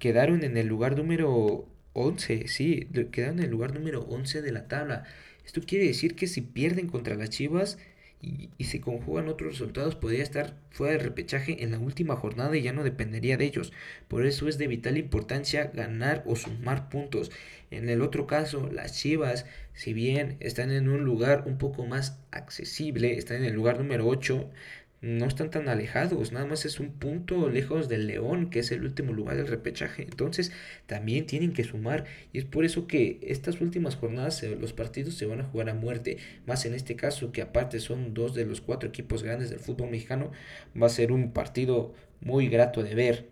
quedaron 0.00 0.42
en 0.42 0.56
el 0.56 0.66
lugar 0.66 0.96
número 0.96 1.68
11, 1.92 2.48
sí, 2.48 2.88
quedaron 3.12 3.38
en 3.38 3.44
el 3.44 3.50
lugar 3.50 3.74
número 3.74 4.00
11 4.02 4.42
de 4.42 4.50
la 4.50 4.66
tabla. 4.66 5.04
Esto 5.44 5.60
quiere 5.60 5.86
decir 5.86 6.16
que 6.16 6.26
si 6.26 6.40
pierden 6.40 6.88
contra 6.88 7.14
las 7.14 7.30
Chivas 7.30 7.78
y, 8.22 8.50
se 8.64 8.80
conjugan 8.80 9.28
otros 9.28 9.52
resultados, 9.52 9.96
podría 9.96 10.22
estar 10.22 10.54
fuera 10.70 10.92
de 10.92 10.98
repechaje 11.00 11.64
en 11.64 11.72
la 11.72 11.78
última 11.78 12.16
jornada 12.16 12.56
y 12.56 12.62
ya 12.62 12.72
no 12.72 12.84
dependería 12.84 13.36
de 13.36 13.46
ellos. 13.46 13.72
Por 14.08 14.26
eso 14.26 14.48
es 14.48 14.58
de 14.58 14.66
vital 14.66 14.98
importancia 14.98 15.70
ganar 15.74 16.22
o 16.26 16.36
sumar 16.36 16.88
puntos. 16.88 17.30
En 17.70 17.88
el 17.88 18.02
otro 18.02 18.26
caso, 18.26 18.68
las 18.72 18.98
Chivas, 18.98 19.46
si 19.74 19.92
bien 19.92 20.36
están 20.40 20.70
en 20.70 20.88
un 20.88 21.04
lugar 21.04 21.44
un 21.46 21.56
poco 21.58 21.86
más 21.86 22.18
accesible, 22.30 23.16
están 23.16 23.38
en 23.38 23.44
el 23.44 23.54
lugar 23.54 23.78
número 23.78 24.06
8, 24.06 24.50
no 25.02 25.26
están 25.26 25.50
tan 25.50 25.68
alejados, 25.68 26.30
nada 26.30 26.44
más 26.44 26.66
es 26.66 26.78
un 26.78 26.90
punto 26.92 27.48
lejos 27.48 27.88
del 27.88 28.06
León, 28.06 28.50
que 28.50 28.58
es 28.58 28.70
el 28.70 28.84
último 28.84 29.14
lugar 29.14 29.36
del 29.36 29.46
repechaje. 29.46 30.02
Entonces 30.02 30.52
también 30.86 31.26
tienen 31.26 31.52
que 31.54 31.64
sumar 31.64 32.04
y 32.32 32.38
es 32.38 32.44
por 32.44 32.64
eso 32.64 32.86
que 32.86 33.18
estas 33.22 33.60
últimas 33.62 33.96
jornadas 33.96 34.42
los 34.42 34.74
partidos 34.74 35.14
se 35.14 35.24
van 35.24 35.40
a 35.40 35.44
jugar 35.44 35.70
a 35.70 35.74
muerte. 35.74 36.18
Más 36.46 36.66
en 36.66 36.74
este 36.74 36.96
caso 36.96 37.32
que 37.32 37.40
aparte 37.40 37.80
son 37.80 38.12
dos 38.12 38.34
de 38.34 38.44
los 38.44 38.60
cuatro 38.60 38.90
equipos 38.90 39.22
grandes 39.22 39.48
del 39.48 39.60
fútbol 39.60 39.90
mexicano, 39.90 40.32
va 40.80 40.86
a 40.86 40.90
ser 40.90 41.12
un 41.12 41.32
partido 41.32 41.94
muy 42.20 42.48
grato 42.48 42.82
de 42.82 42.94
ver. 42.94 43.28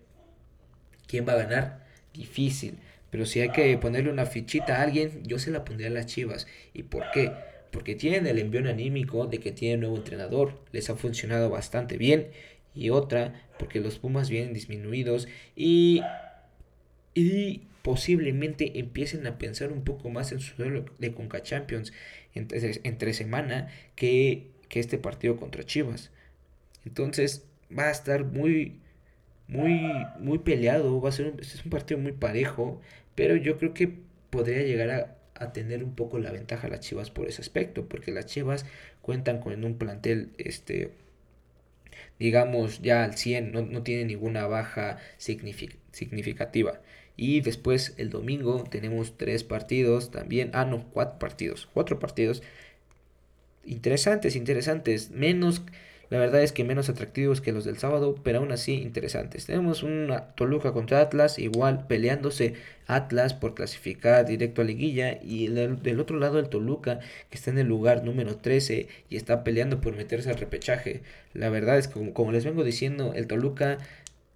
¿Quién 1.06 1.26
va 1.28 1.34
a 1.34 1.44
ganar? 1.44 1.86
Difícil. 2.14 2.78
Pero 3.10 3.26
si 3.26 3.40
hay 3.40 3.50
que 3.50 3.76
ponerle 3.78 4.10
una 4.10 4.26
fichita 4.26 4.76
a 4.76 4.82
alguien, 4.82 5.22
yo 5.24 5.38
se 5.38 5.50
la 5.50 5.64
pondría 5.64 5.88
a 5.88 5.90
las 5.92 6.06
Chivas. 6.06 6.46
¿Y 6.74 6.84
por 6.84 7.04
qué? 7.12 7.32
Porque 7.70 7.94
tienen 7.94 8.26
el 8.26 8.38
envío 8.38 8.68
anímico 8.68 9.26
de 9.26 9.38
que 9.38 9.52
tienen 9.52 9.80
nuevo 9.80 9.96
entrenador, 9.96 10.60
les 10.72 10.90
ha 10.90 10.96
funcionado 10.96 11.50
bastante 11.50 11.96
bien, 11.96 12.28
y 12.74 12.90
otra 12.90 13.48
porque 13.58 13.80
los 13.80 13.98
Pumas 13.98 14.30
vienen 14.30 14.54
disminuidos 14.54 15.28
y, 15.56 16.02
y 17.14 17.62
posiblemente 17.82 18.78
empiecen 18.78 19.26
a 19.26 19.38
pensar 19.38 19.72
un 19.72 19.82
poco 19.82 20.10
más 20.10 20.32
en 20.32 20.40
su 20.40 20.54
duelo 20.56 20.84
de 20.98 21.12
Conca 21.12 21.42
Champions 21.42 21.92
entre, 22.34 22.80
entre 22.84 23.14
semana 23.14 23.68
que, 23.96 24.48
que 24.68 24.80
este 24.80 24.98
partido 24.98 25.36
contra 25.36 25.64
Chivas. 25.64 26.12
Entonces 26.84 27.44
va 27.76 27.88
a 27.88 27.90
estar 27.90 28.24
muy 28.24 28.78
muy, 29.48 29.80
muy 30.20 30.38
peleado, 30.38 31.00
va 31.00 31.08
a 31.08 31.12
ser 31.12 31.34
es 31.40 31.64
un 31.64 31.70
partido 31.70 31.98
muy 32.00 32.12
parejo, 32.12 32.80
pero 33.14 33.34
yo 33.36 33.58
creo 33.58 33.74
que 33.74 33.92
podría 34.30 34.62
llegar 34.62 34.90
a, 34.90 35.17
a 35.40 35.52
tener 35.52 35.84
un 35.84 35.94
poco 35.94 36.18
la 36.18 36.32
ventaja 36.32 36.68
las 36.68 36.80
Chivas 36.80 37.10
por 37.10 37.28
ese 37.28 37.42
aspecto, 37.42 37.88
porque 37.88 38.12
las 38.12 38.26
Chivas 38.26 38.66
cuentan 39.02 39.40
con 39.40 39.64
un 39.64 39.78
plantel 39.78 40.30
este 40.38 40.92
digamos 42.18 42.82
ya 42.82 43.04
al 43.04 43.16
100, 43.16 43.52
no, 43.52 43.62
no 43.62 43.82
tiene 43.82 44.04
ninguna 44.04 44.46
baja 44.46 44.98
significativa. 45.18 46.80
Y 47.16 47.40
después 47.40 47.94
el 47.96 48.10
domingo 48.10 48.64
tenemos 48.64 49.16
tres 49.16 49.44
partidos 49.44 50.10
también, 50.10 50.50
ah 50.54 50.64
no, 50.64 50.84
cuatro 50.92 51.18
partidos, 51.18 51.68
cuatro 51.72 51.98
partidos 51.98 52.42
interesantes, 53.64 54.36
interesantes, 54.36 55.10
menos 55.10 55.62
la 56.10 56.18
verdad 56.18 56.42
es 56.42 56.52
que 56.52 56.64
menos 56.64 56.88
atractivos 56.88 57.40
que 57.40 57.52
los 57.52 57.64
del 57.64 57.78
sábado, 57.78 58.14
pero 58.22 58.38
aún 58.38 58.50
así 58.50 58.74
interesantes. 58.74 59.46
Tenemos 59.46 59.82
una 59.82 60.28
Toluca 60.34 60.72
contra 60.72 61.00
Atlas, 61.00 61.38
igual 61.38 61.86
peleándose 61.86 62.54
Atlas 62.86 63.34
por 63.34 63.54
clasificar 63.54 64.24
directo 64.24 64.62
a 64.62 64.64
liguilla 64.64 65.18
y 65.22 65.48
del, 65.48 66.00
otro 66.00 66.18
lado 66.18 66.38
el 66.38 66.48
Toluca 66.48 67.00
que 67.28 67.36
está 67.36 67.50
en 67.50 67.58
el 67.58 67.66
lugar 67.66 68.04
número 68.04 68.36
13 68.36 68.88
y 69.10 69.16
está 69.16 69.44
peleando 69.44 69.80
por 69.82 69.96
meterse 69.96 70.30
al 70.30 70.38
repechaje. 70.38 71.02
La 71.34 71.50
verdad 71.50 71.76
es 71.76 71.88
que 71.88 72.12
como, 72.12 72.32
les 72.32 72.44
vengo 72.44 72.64
diciendo, 72.64 73.12
el 73.14 73.26
Toluca 73.26 73.78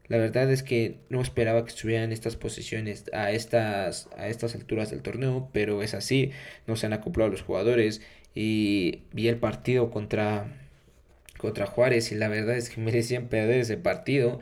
la 0.08 0.18
verdad 0.18 0.50
es 0.50 0.62
que 0.62 0.98
no 1.08 1.22
esperaba 1.22 1.64
que 1.64 1.70
estuvieran 1.70 2.12
estas 2.12 2.36
posiciones 2.36 3.04
a 3.14 3.30
estas, 3.30 4.10
a 4.18 4.28
estas 4.28 4.54
alturas 4.54 4.90
del 4.90 5.00
torneo, 5.00 5.48
pero 5.52 5.82
es 5.82 5.94
así, 5.94 6.32
no 6.66 6.76
se 6.76 6.84
han 6.84 6.92
acoplado 6.92 7.30
los 7.30 7.40
jugadores 7.40 8.02
y 8.34 9.04
vi 9.12 9.28
el 9.28 9.36
partido 9.38 9.90
contra 9.90 10.61
contra 11.42 11.66
Juárez 11.66 12.12
y 12.12 12.14
la 12.14 12.28
verdad 12.28 12.56
es 12.56 12.70
que 12.70 12.80
merecían 12.80 13.28
perder 13.28 13.60
ese 13.60 13.76
partido. 13.76 14.40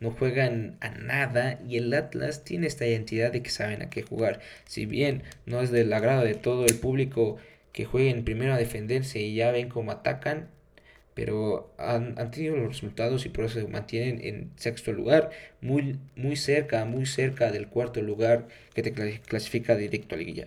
No 0.00 0.12
juegan 0.12 0.76
a 0.80 0.90
nada 0.90 1.60
y 1.68 1.76
el 1.76 1.92
Atlas 1.92 2.44
tiene 2.44 2.66
esta 2.66 2.86
identidad 2.86 3.32
de 3.32 3.42
que 3.42 3.50
saben 3.50 3.82
a 3.82 3.90
qué 3.90 4.02
jugar. 4.02 4.40
Si 4.64 4.86
bien 4.86 5.22
no 5.46 5.60
es 5.60 5.70
del 5.70 5.92
agrado 5.92 6.24
de 6.24 6.34
todo 6.34 6.66
el 6.66 6.76
público 6.76 7.36
que 7.72 7.84
jueguen 7.84 8.24
primero 8.24 8.54
a 8.54 8.58
defenderse 8.58 9.20
y 9.20 9.34
ya 9.34 9.50
ven 9.52 9.68
cómo 9.68 9.90
atacan, 9.92 10.48
pero 11.14 11.74
han, 11.78 12.14
tenido 12.30 12.56
los 12.56 12.68
resultados 12.68 13.26
y 13.26 13.28
por 13.28 13.44
eso 13.44 13.60
se 13.60 13.66
mantienen 13.66 14.20
en 14.22 14.52
sexto 14.56 14.92
lugar, 14.92 15.30
muy, 15.60 15.98
muy 16.14 16.36
cerca, 16.36 16.84
muy 16.84 17.06
cerca 17.06 17.50
del 17.50 17.66
cuarto 17.68 18.00
lugar 18.02 18.46
que 18.74 18.82
te 18.82 18.92
clasifica 18.92 19.74
directo 19.76 20.14
a 20.14 20.18
liguilla. 20.18 20.46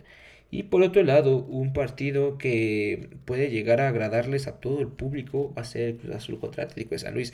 Y 0.52 0.64
por 0.64 0.84
otro 0.84 1.02
lado, 1.04 1.38
un 1.38 1.72
partido 1.72 2.38
que 2.38 3.10
puede 3.26 3.50
llegar 3.50 3.80
a 3.80 3.88
agradarles 3.88 4.48
a 4.48 4.60
todo 4.60 4.82
el 4.82 4.90
público 4.90 5.54
va 5.58 5.62
a 5.62 5.66
ser 5.66 5.84
el 5.84 5.98
Cruz 5.98 6.16
Azul 6.16 6.40
contra 6.40 6.66
Atlético 6.66 6.94
de 6.96 7.00
San 7.00 7.14
Luis. 7.14 7.34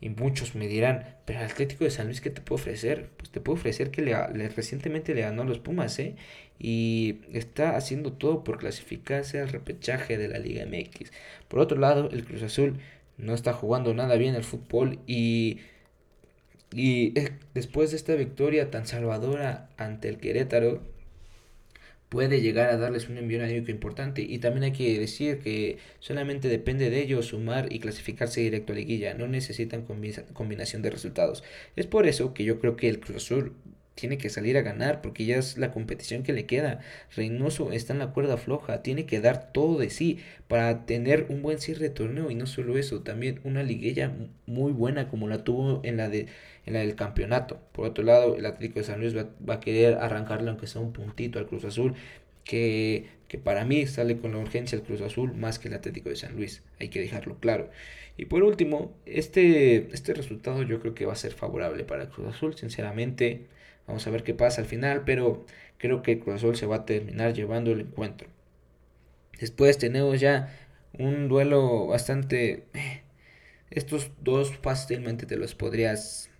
Y 0.00 0.10
muchos 0.10 0.54
me 0.56 0.66
dirán, 0.66 1.16
pero 1.24 1.40
el 1.40 1.46
Atlético 1.46 1.84
de 1.84 1.90
San 1.90 2.06
Luis, 2.06 2.20
¿qué 2.20 2.30
te 2.30 2.40
puede 2.40 2.60
ofrecer? 2.60 3.10
Pues 3.16 3.30
te 3.30 3.40
puede 3.40 3.58
ofrecer 3.58 3.90
que 3.90 4.02
le, 4.02 4.48
recientemente 4.48 5.14
le 5.14 5.22
ganó 5.22 5.42
a 5.42 5.44
los 5.44 5.60
Pumas, 5.60 5.98
¿eh? 6.00 6.16
Y 6.58 7.20
está 7.32 7.76
haciendo 7.76 8.12
todo 8.12 8.42
por 8.44 8.58
clasificarse 8.58 9.40
al 9.40 9.48
repechaje 9.48 10.18
de 10.18 10.28
la 10.28 10.38
Liga 10.38 10.66
MX. 10.66 11.12
Por 11.48 11.60
otro 11.60 11.78
lado, 11.78 12.10
el 12.10 12.24
Cruz 12.24 12.42
Azul 12.42 12.78
no 13.18 13.34
está 13.34 13.52
jugando 13.52 13.94
nada 13.94 14.16
bien 14.16 14.34
el 14.34 14.44
fútbol 14.44 14.98
y, 15.06 15.58
y 16.72 17.18
eh, 17.18 17.32
después 17.54 17.90
de 17.90 17.96
esta 17.96 18.14
victoria 18.14 18.70
tan 18.70 18.86
salvadora 18.86 19.68
ante 19.76 20.08
el 20.08 20.18
Querétaro, 20.18 20.82
puede 22.08 22.40
llegar 22.40 22.70
a 22.70 22.76
darles 22.76 23.08
un 23.08 23.18
envío 23.18 23.42
anímico 23.42 23.70
importante. 23.70 24.22
Y 24.22 24.38
también 24.38 24.64
hay 24.64 24.72
que 24.72 24.98
decir 24.98 25.38
que 25.40 25.78
solamente 26.00 26.48
depende 26.48 26.90
de 26.90 27.02
ellos 27.02 27.26
sumar 27.26 27.72
y 27.72 27.80
clasificarse 27.80 28.40
directo 28.40 28.72
a 28.72 28.76
liguilla. 28.76 29.14
No 29.14 29.28
necesitan 29.28 29.84
combinación 30.32 30.82
de 30.82 30.90
resultados. 30.90 31.44
Es 31.76 31.86
por 31.86 32.06
eso 32.06 32.34
que 32.34 32.44
yo 32.44 32.58
creo 32.60 32.76
que 32.76 32.88
el 32.88 33.00
Cruz 33.00 33.30
tiene 33.98 34.16
que 34.16 34.30
salir 34.30 34.56
a 34.56 34.62
ganar 34.62 35.02
porque 35.02 35.24
ya 35.24 35.36
es 35.36 35.58
la 35.58 35.72
competición 35.72 36.22
que 36.22 36.32
le 36.32 36.46
queda. 36.46 36.80
Reynoso 37.16 37.72
está 37.72 37.92
en 37.92 37.98
la 37.98 38.12
cuerda 38.12 38.36
floja, 38.36 38.82
tiene 38.82 39.06
que 39.06 39.20
dar 39.20 39.52
todo 39.52 39.78
de 39.78 39.90
sí 39.90 40.20
para 40.46 40.86
tener 40.86 41.26
un 41.30 41.42
buen 41.42 41.58
cierre 41.58 41.88
de 41.88 41.90
torneo 41.90 42.30
y 42.30 42.36
no 42.36 42.46
solo 42.46 42.78
eso, 42.78 43.00
también 43.00 43.40
una 43.42 43.64
liguilla 43.64 44.12
muy 44.46 44.72
buena 44.72 45.08
como 45.08 45.26
la 45.26 45.42
tuvo 45.42 45.80
en 45.82 45.96
la 45.96 46.08
de 46.08 46.26
en 46.66 46.74
la 46.74 46.80
del 46.80 46.94
campeonato. 46.94 47.58
Por 47.72 47.86
otro 47.86 48.04
lado, 48.04 48.36
el 48.36 48.46
Atlético 48.46 48.80
de 48.80 48.84
San 48.84 49.00
Luis 49.00 49.16
va, 49.16 49.54
a 49.54 49.60
querer 49.60 49.94
arrancarle 49.94 50.50
aunque 50.50 50.66
sea 50.66 50.82
un 50.82 50.92
puntito 50.92 51.38
al 51.38 51.46
Cruz 51.46 51.64
Azul, 51.64 51.94
que, 52.44 53.06
que 53.26 53.38
para 53.38 53.64
mí 53.64 53.86
sale 53.86 54.18
con 54.18 54.32
la 54.32 54.38
urgencia 54.38 54.76
el 54.76 54.82
Cruz 54.82 55.00
Azul 55.00 55.34
más 55.34 55.58
que 55.58 55.68
el 55.68 55.74
Atlético 55.74 56.10
de 56.10 56.16
San 56.16 56.36
Luis. 56.36 56.62
Hay 56.78 56.88
que 56.88 57.00
dejarlo 57.00 57.38
claro. 57.40 57.70
Y 58.18 58.26
por 58.26 58.42
último, 58.42 58.92
este, 59.06 59.88
este 59.94 60.12
resultado 60.14 60.62
yo 60.62 60.80
creo 60.80 60.94
que 60.94 61.06
va 61.06 61.14
a 61.14 61.16
ser 61.16 61.32
favorable 61.32 61.84
para 61.84 62.02
el 62.04 62.08
Cruz 62.10 62.28
Azul, 62.28 62.54
sinceramente. 62.56 63.46
Vamos 63.88 64.06
a 64.06 64.10
ver 64.10 64.22
qué 64.22 64.34
pasa 64.34 64.60
al 64.60 64.66
final, 64.66 65.02
pero 65.04 65.46
creo 65.78 66.02
que 66.02 66.12
el 66.12 66.20
Cruz 66.20 66.58
se 66.58 66.66
va 66.66 66.76
a 66.76 66.86
terminar 66.86 67.32
llevando 67.32 67.72
el 67.72 67.80
encuentro. 67.80 68.28
Después 69.40 69.78
tenemos 69.78 70.20
ya 70.20 70.54
un 70.98 71.28
duelo 71.28 71.86
bastante... 71.88 72.66
Eh, 72.74 73.02
estos 73.70 74.10
dos 74.22 74.56
fácilmente 74.56 75.26
te 75.26 75.36
los 75.36 75.54
podrías 75.54 76.30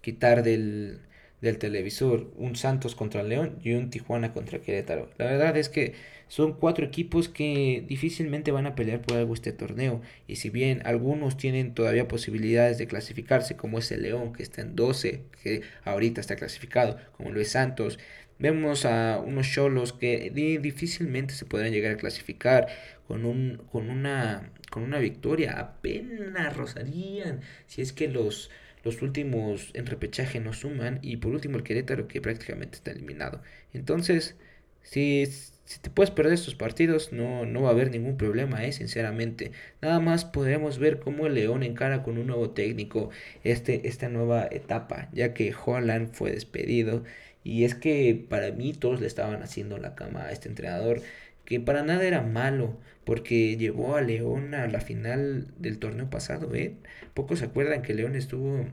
quitar 0.00 0.42
del, 0.42 1.00
del 1.40 1.58
televisor. 1.58 2.30
Un 2.36 2.56
Santos 2.56 2.94
contra 2.94 3.22
León 3.22 3.58
y 3.62 3.72
un 3.72 3.90
Tijuana 3.90 4.32
contra 4.32 4.60
Querétaro. 4.60 5.10
La 5.18 5.26
verdad 5.26 5.56
es 5.56 5.68
que 5.68 5.94
son 6.28 6.52
cuatro 6.52 6.86
equipos 6.86 7.28
que 7.28 7.84
difícilmente 7.88 8.52
van 8.52 8.66
a 8.66 8.76
pelear 8.76 9.02
por 9.02 9.16
algo 9.16 9.34
este 9.34 9.52
torneo. 9.52 10.00
Y 10.28 10.36
si 10.36 10.48
bien 10.48 10.80
algunos 10.84 11.36
tienen 11.36 11.74
todavía 11.74 12.06
posibilidades 12.06 12.78
de 12.78 12.86
clasificarse, 12.86 13.56
como 13.56 13.80
es 13.80 13.90
el 13.90 14.02
León, 14.02 14.32
que 14.32 14.44
está 14.44 14.62
en 14.62 14.76
12, 14.76 15.22
que 15.42 15.62
ahorita 15.84 16.20
está 16.20 16.36
clasificado, 16.36 16.98
como 17.16 17.32
lo 17.32 17.40
es 17.40 17.50
Santos, 17.50 17.98
vemos 18.38 18.84
a 18.84 19.18
unos 19.18 19.50
cholos 19.50 19.92
que 19.92 20.30
difícilmente 20.30 21.34
se 21.34 21.46
podrán 21.46 21.72
llegar 21.72 21.94
a 21.94 21.96
clasificar 21.96 22.68
con, 23.08 23.24
un, 23.24 23.62
con, 23.70 23.90
una, 23.90 24.52
con 24.70 24.84
una 24.84 24.98
victoria. 24.98 25.58
Apenas 25.58 26.56
rozarían 26.56 27.40
si 27.66 27.82
es 27.82 27.92
que 27.92 28.06
los 28.06 28.50
los 28.84 29.02
últimos 29.02 29.70
en 29.74 29.86
repechaje 29.86 30.40
no 30.40 30.52
suman 30.52 30.98
y 31.02 31.16
por 31.18 31.32
último 31.32 31.56
el 31.56 31.62
Querétaro 31.64 32.08
que 32.08 32.20
prácticamente 32.20 32.76
está 32.76 32.90
eliminado. 32.92 33.42
Entonces, 33.72 34.36
si, 34.82 35.26
si 35.26 35.80
te 35.80 35.90
puedes 35.90 36.10
perder 36.10 36.32
estos 36.34 36.54
partidos, 36.54 37.12
no, 37.12 37.46
no 37.46 37.62
va 37.62 37.68
a 37.68 37.72
haber 37.72 37.90
ningún 37.90 38.16
problema, 38.16 38.64
¿eh? 38.64 38.72
sinceramente. 38.72 39.52
Nada 39.80 40.00
más 40.00 40.24
podremos 40.24 40.78
ver 40.78 40.98
cómo 41.00 41.26
el 41.26 41.34
León 41.34 41.62
encara 41.62 42.02
con 42.02 42.18
un 42.18 42.26
nuevo 42.26 42.50
técnico 42.50 43.10
este, 43.44 43.88
esta 43.88 44.08
nueva 44.08 44.46
etapa, 44.50 45.08
ya 45.12 45.34
que 45.34 45.54
Holland 45.64 46.12
fue 46.12 46.32
despedido. 46.32 47.04
Y 47.42 47.64
es 47.64 47.74
que 47.74 48.26
para 48.28 48.52
mí 48.52 48.74
todos 48.74 49.00
le 49.00 49.06
estaban 49.06 49.42
haciendo 49.42 49.78
la 49.78 49.94
cama 49.94 50.24
a 50.24 50.32
este 50.32 50.48
entrenador 50.48 51.02
que 51.50 51.58
para 51.58 51.82
nada 51.82 52.04
era 52.04 52.22
malo, 52.22 52.78
porque 53.04 53.56
llevó 53.56 53.96
a 53.96 54.02
León 54.02 54.54
a 54.54 54.68
la 54.68 54.80
final 54.80 55.48
del 55.58 55.80
torneo 55.80 56.08
pasado, 56.08 56.54
¿eh? 56.54 56.76
Pocos 57.12 57.40
se 57.40 57.46
acuerdan 57.46 57.82
que 57.82 57.92
León 57.92 58.14
estuvo 58.14 58.66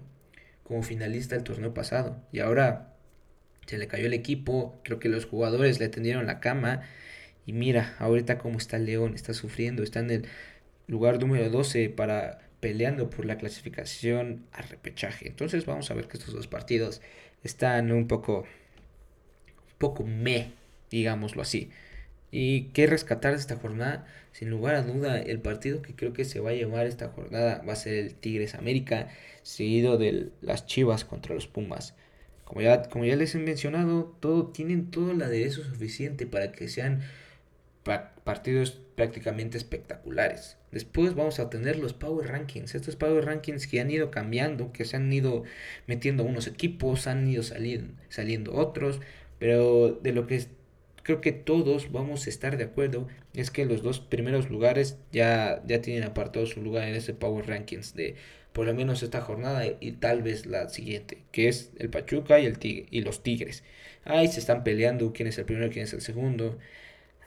como 0.63 0.83
finalista 0.83 1.35
el 1.35 1.41
torneo 1.41 1.73
pasado 1.73 2.21
y 2.31 2.37
ahora 2.37 2.93
se 3.65 3.79
le 3.79 3.87
cayó 3.87 4.05
el 4.05 4.13
equipo, 4.13 4.79
creo 4.83 4.99
que 4.99 5.09
los 5.09 5.25
jugadores 5.25 5.79
le 5.79 5.89
tendieron 5.89 6.27
la 6.27 6.39
cama 6.39 6.83
y 7.47 7.53
mira, 7.53 7.95
ahorita 7.97 8.37
cómo 8.37 8.59
está 8.59 8.77
León, 8.77 9.15
está 9.15 9.33
sufriendo, 9.33 9.81
está 9.81 10.01
en 10.01 10.11
el 10.11 10.25
lugar 10.85 11.19
número 11.19 11.49
12 11.49 11.89
para 11.89 12.41
peleando 12.59 13.09
por 13.09 13.25
la 13.25 13.39
clasificación 13.39 14.45
a 14.51 14.61
repechaje. 14.61 15.27
Entonces 15.27 15.65
vamos 15.65 15.89
a 15.89 15.95
ver 15.95 16.07
que 16.07 16.17
estos 16.17 16.35
dos 16.35 16.45
partidos 16.47 17.01
están 17.43 17.91
un 17.91 18.07
poco 18.07 18.41
un 18.41 19.77
poco 19.79 20.03
me, 20.03 20.51
digámoslo 20.91 21.41
así. 21.41 21.71
¿Y 22.31 22.65
qué 22.73 22.87
rescatar 22.87 23.33
de 23.33 23.39
esta 23.39 23.55
jornada? 23.55 24.05
Sin 24.31 24.49
lugar 24.49 24.75
a 24.75 24.83
duda, 24.83 25.19
el 25.19 25.39
partido 25.39 25.81
que 25.81 25.95
creo 25.95 26.13
que 26.13 26.25
se 26.25 26.39
va 26.39 26.51
a 26.51 26.53
llevar 26.53 26.85
esta 26.85 27.09
jornada 27.09 27.63
va 27.67 27.73
a 27.73 27.75
ser 27.77 27.95
el 27.95 28.15
Tigres 28.15 28.55
América, 28.55 29.09
seguido 29.43 29.97
de 29.97 30.29
las 30.41 30.65
Chivas 30.65 31.05
contra 31.05 31.33
los 31.33 31.47
Pumas. 31.47 31.95
Como 32.43 32.61
ya, 32.61 32.83
como 32.83 33.05
ya 33.05 33.15
les 33.15 33.35
he 33.35 33.39
mencionado, 33.39 34.15
todo, 34.19 34.47
tienen 34.47 34.91
todo 34.91 35.11
el 35.11 35.21
aderezo 35.21 35.63
suficiente 35.63 36.25
para 36.25 36.51
que 36.51 36.67
sean 36.67 37.01
partidos 38.23 38.79
prácticamente 38.95 39.57
espectaculares. 39.57 40.57
Después 40.71 41.15
vamos 41.15 41.39
a 41.39 41.49
tener 41.49 41.77
los 41.77 41.93
Power 41.93 42.27
Rankings. 42.27 42.75
Estos 42.75 42.95
Power 42.95 43.25
Rankings 43.25 43.67
que 43.67 43.79
han 43.79 43.89
ido 43.89 44.11
cambiando, 44.11 44.73
que 44.73 44.85
se 44.85 44.97
han 44.97 45.11
ido 45.11 45.43
metiendo 45.87 46.23
unos 46.23 46.47
equipos, 46.47 47.07
han 47.07 47.27
ido 47.27 47.43
saliendo, 47.43 47.93
saliendo 48.09 48.53
otros. 48.53 48.99
Pero 49.39 49.91
de 49.91 50.11
lo 50.11 50.27
que 50.27 50.47
creo 51.07 51.21
que 51.21 51.31
todos 51.31 51.91
vamos 51.93 52.27
a 52.27 52.29
estar 52.29 52.57
de 52.57 52.65
acuerdo 52.65 53.07
es 53.33 53.49
que 53.49 53.63
los 53.65 53.81
dos 53.81 54.01
primeros 54.01 54.49
lugares 54.49 54.97
ya, 55.13 55.63
ya 55.65 55.81
tienen 55.81 56.03
apartado 56.03 56.45
su 56.45 56.61
lugar 56.61 56.85
en 56.89 56.95
ese 56.95 57.13
Power 57.13 57.47
Rankings 57.47 57.95
de 57.95 58.15
por 58.51 58.65
lo 58.65 58.73
menos 58.73 59.03
esta 59.03 59.21
jornada 59.21 59.63
y 59.79 59.93
tal 59.93 60.21
vez 60.21 60.45
la 60.45 60.67
siguiente, 60.67 61.19
que 61.31 61.47
es 61.47 61.71
el 61.77 61.89
Pachuca 61.89 62.39
y, 62.41 62.45
el 62.45 62.59
tigre, 62.59 62.87
y 62.91 63.01
los 63.01 63.23
Tigres. 63.23 63.63
Ahí 64.03 64.27
se 64.27 64.39
están 64.41 64.63
peleando 64.65 65.13
quién 65.13 65.29
es 65.29 65.37
el 65.37 65.45
primero, 65.45 65.69
quién 65.71 65.85
es 65.85 65.93
el 65.93 66.01
segundo. 66.01 66.57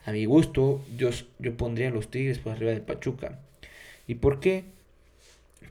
A 0.05 0.13
mi 0.13 0.27
gusto, 0.27 0.85
yo, 0.99 1.11
yo 1.39 1.57
pondría 1.57 1.91
los 1.91 2.11
Tigres 2.11 2.39
por 2.39 2.53
arriba 2.53 2.73
del 2.73 2.83
Pachuca. 2.83 3.39
¿Y 4.07 4.17
por 4.17 4.41
qué? 4.41 4.65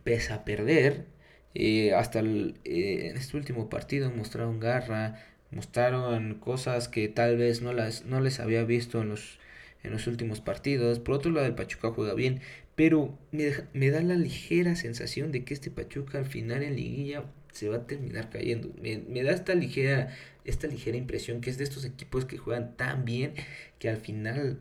Pese 0.04 0.34
a 0.34 0.44
perder, 0.46 1.06
Eh, 1.56 1.94
hasta 1.94 2.20
el, 2.20 2.56
eh, 2.64 3.10
en 3.10 3.18
este 3.18 3.36
último 3.38 3.70
partido 3.70 4.12
mostraron 4.12 4.60
garra, 4.60 5.18
mostraron 5.52 6.36
cosas 6.36 6.88
que 6.88 7.08
tal 7.08 7.38
vez 7.38 7.62
no, 7.62 7.74
las, 7.74 8.06
no 8.06 8.22
les 8.22 8.40
había 8.40 8.64
visto 8.64 9.02
en 9.02 9.10
los, 9.10 9.40
en 9.84 9.92
los 9.92 10.08
últimos 10.08 10.42
partidos. 10.42 11.00
Por 11.00 11.16
otro 11.16 11.32
lado, 11.32 11.48
el 11.48 11.56
Pachuca 11.56 11.92
juega 11.92 12.14
bien, 12.14 12.42
pero 12.76 13.18
me, 13.32 13.52
me, 13.74 13.90
da 13.90 14.02
la 14.02 14.16
ligera 14.16 14.76
sensación 14.76 15.32
de 15.32 15.44
que 15.44 15.54
este 15.54 15.72
Pachuca 15.72 16.20
al 16.20 16.26
final 16.26 16.64
en 16.64 16.76
liguilla 16.76 17.24
se 17.52 17.70
va 17.70 17.78
a 17.78 17.88
terminar 17.88 18.30
cayendo. 18.30 18.72
Me, 18.82 19.00
me, 19.00 19.24
da 19.24 19.32
esta 19.32 19.56
ligera, 19.56 20.16
esta 20.46 20.68
ligera 20.68 20.98
impresión 20.98 21.42
que 21.42 21.50
es 21.50 21.58
de 21.58 21.64
estos 21.64 21.86
equipos 21.86 22.26
que 22.26 22.38
juegan 22.38 22.76
tan 22.78 23.06
bien 23.06 23.34
que 23.80 23.90
al 23.90 23.98
final 23.98 24.60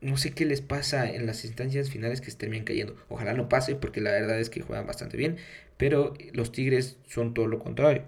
no 0.00 0.16
sé 0.16 0.32
qué 0.32 0.44
les 0.44 0.60
pasa 0.60 1.10
en 1.10 1.26
las 1.26 1.44
instancias 1.44 1.90
finales 1.90 2.20
que 2.20 2.30
se 2.30 2.36
terminan 2.36 2.64
cayendo. 2.64 2.96
Ojalá 3.08 3.34
no 3.34 3.48
pase 3.48 3.74
porque 3.76 4.00
la 4.00 4.10
verdad 4.12 4.38
es 4.38 4.50
que 4.50 4.60
juegan 4.60 4.86
bastante 4.86 5.16
bien, 5.16 5.36
pero 5.76 6.14
los 6.32 6.52
Tigres 6.52 6.98
son 7.06 7.34
todo 7.34 7.46
lo 7.46 7.58
contrario. 7.58 8.04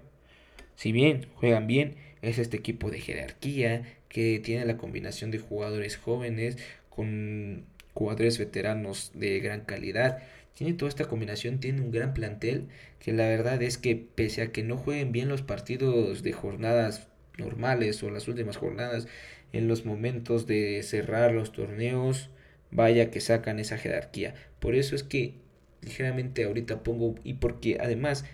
Si 0.81 0.91
bien 0.91 1.27
juegan 1.35 1.67
bien, 1.67 1.93
es 2.23 2.39
este 2.39 2.57
equipo 2.57 2.89
de 2.89 2.99
jerarquía 2.99 3.83
que 4.09 4.39
tiene 4.39 4.65
la 4.65 4.77
combinación 4.77 5.29
de 5.29 5.37
jugadores 5.37 5.95
jóvenes 5.95 6.57
con 6.89 7.65
jugadores 7.93 8.39
veteranos 8.39 9.11
de 9.13 9.39
gran 9.41 9.61
calidad. 9.61 10.23
Tiene 10.55 10.73
toda 10.73 10.89
esta 10.89 11.05
combinación, 11.05 11.59
tiene 11.59 11.81
un 11.81 11.91
gran 11.91 12.15
plantel 12.15 12.65
que 12.97 13.13
la 13.13 13.27
verdad 13.27 13.61
es 13.61 13.77
que 13.77 13.95
pese 13.95 14.41
a 14.41 14.51
que 14.51 14.63
no 14.63 14.75
jueguen 14.75 15.11
bien 15.11 15.29
los 15.29 15.43
partidos 15.43 16.23
de 16.23 16.33
jornadas 16.33 17.09
normales 17.37 18.01
o 18.01 18.09
las 18.09 18.27
últimas 18.27 18.57
jornadas, 18.57 19.07
en 19.53 19.67
los 19.67 19.85
momentos 19.85 20.47
de 20.47 20.81
cerrar 20.81 21.31
los 21.31 21.51
torneos, 21.51 22.31
vaya 22.71 23.11
que 23.11 23.21
sacan 23.21 23.59
esa 23.59 23.77
jerarquía. 23.77 24.33
Por 24.59 24.73
eso 24.73 24.95
es 24.95 25.03
que 25.03 25.35
ligeramente 25.83 26.43
ahorita 26.43 26.81
pongo 26.81 27.13
y 27.23 27.35
porque 27.35 27.77
además 27.79 28.25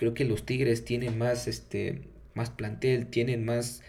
creo 0.00 0.14
que 0.14 0.24
los 0.24 0.46
Tigres 0.46 0.82
tienen 0.82 1.18
más 1.18 1.46
este 1.46 2.00
más 2.32 2.48
plantel, 2.48 3.08
tienen 3.08 3.44
más 3.44 3.82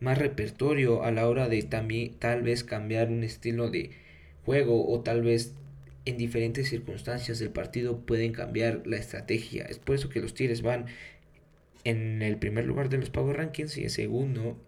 más 0.00 0.18
repertorio 0.18 1.04
a 1.04 1.12
la 1.12 1.28
hora 1.28 1.48
de 1.48 1.62
también 1.62 2.14
tal 2.18 2.42
vez 2.42 2.64
cambiar 2.64 3.08
un 3.08 3.22
estilo 3.22 3.70
de 3.70 3.92
juego 4.44 4.90
o 4.92 5.00
tal 5.02 5.22
vez 5.22 5.54
en 6.06 6.16
diferentes 6.16 6.68
circunstancias 6.70 7.38
del 7.38 7.50
partido 7.50 8.00
pueden 8.00 8.32
cambiar 8.32 8.82
la 8.84 8.96
estrategia. 8.96 9.64
Es 9.64 9.78
por 9.78 9.94
eso 9.94 10.08
que 10.08 10.20
los 10.20 10.34
Tigres 10.34 10.60
van 10.60 10.86
en 11.84 12.20
el 12.22 12.36
primer 12.36 12.64
lugar 12.64 12.88
de 12.88 12.98
los 12.98 13.10
Power 13.10 13.36
Rankings 13.36 13.78
y 13.78 13.84
en 13.84 13.90
segundo 13.90 14.58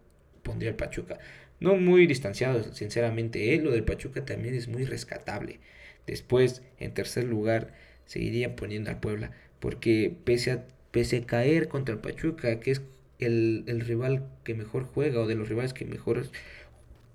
pondría 0.41 0.69
el 0.69 0.77
Pachuca. 0.77 1.19
No 1.59 1.75
muy 1.75 2.07
distanciado, 2.07 2.63
sinceramente. 2.73 3.53
¿eh? 3.53 3.61
Lo 3.61 3.71
del 3.71 3.83
Pachuca 3.83 4.23
también 4.23 4.55
es 4.55 4.69
muy 4.69 4.85
rescatable. 4.85 5.59
Después, 6.05 6.61
en 6.79 6.93
tercer 6.93 7.25
lugar, 7.25 7.73
seguiría 8.05 8.55
poniendo 8.55 8.89
al 8.89 9.01
Puebla. 9.01 9.31
Porque 9.59 10.15
pese 10.23 10.51
a, 10.51 10.65
pese 10.97 11.17
a 11.17 11.25
caer 11.27 11.67
contra 11.67 11.93
el 11.93 12.01
Pachuca, 12.01 12.59
que 12.59 12.71
es 12.71 12.81
el, 13.19 13.65
el 13.67 13.81
rival 13.81 14.27
que 14.43 14.55
mejor 14.55 14.85
juega 14.85 15.21
o 15.21 15.27
de 15.27 15.35
los 15.35 15.47
rivales 15.47 15.71
que 15.71 15.85
mejor 15.85 16.23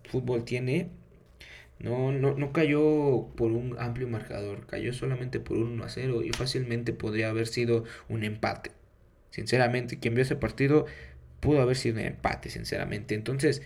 fútbol 0.05 0.45
tiene, 0.45 0.89
no, 1.81 2.12
no, 2.12 2.37
no 2.37 2.53
cayó 2.53 3.27
por 3.35 3.51
un 3.51 3.77
amplio 3.81 4.07
marcador, 4.07 4.69
cayó 4.69 4.93
solamente 4.93 5.41
por 5.41 5.57
un 5.57 5.73
1 5.73 5.85
a 5.85 5.89
0 5.89 6.23
y 6.23 6.31
fácilmente 6.31 6.93
podría 6.93 7.31
haber 7.31 7.49
sido 7.49 7.83
un 8.09 8.23
empate. 8.23 8.71
Sinceramente, 9.31 9.99
quien 9.99 10.15
vio 10.15 10.23
ese 10.23 10.37
partido 10.37 10.87
pudo 11.41 11.61
haber 11.61 11.77
sido 11.77 11.97
un 11.97 12.07
empate, 12.07 12.51
sinceramente. 12.51 13.17
Entonces, 13.17 13.62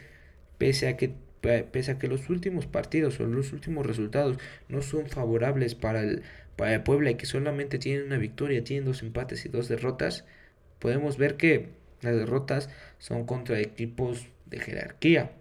pese 0.57 0.89
a 0.89 0.97
que 0.97 1.13
pese 1.43 1.93
a 1.93 1.99
que 1.99 2.09
los 2.09 2.31
últimos 2.31 2.67
partidos 2.67 3.21
o 3.21 3.27
los 3.27 3.53
últimos 3.53 3.85
resultados 3.85 4.39
no 4.69 4.81
son 4.81 5.09
favorables 5.09 5.75
para 5.75 6.01
el, 6.01 6.23
para 6.57 6.75
el 6.75 6.83
Puebla 6.83 7.11
y 7.11 7.17
que 7.17 7.27
solamente 7.27 7.79
tienen 7.79 8.07
una 8.07 8.19
victoria, 8.19 8.65
tienen 8.65 8.87
dos 8.87 9.03
empates 9.03 9.45
y 9.47 9.49
dos 9.49 9.69
derrotas, 9.69 10.25
podemos 10.79 11.19
ver 11.19 11.37
que 11.37 11.71
las 12.03 12.17
derrotas 12.17 12.71
son 12.99 13.27
contra 13.27 13.61
equipos 13.61 14.29
de 14.47 14.61
jerarquía. 14.61 15.33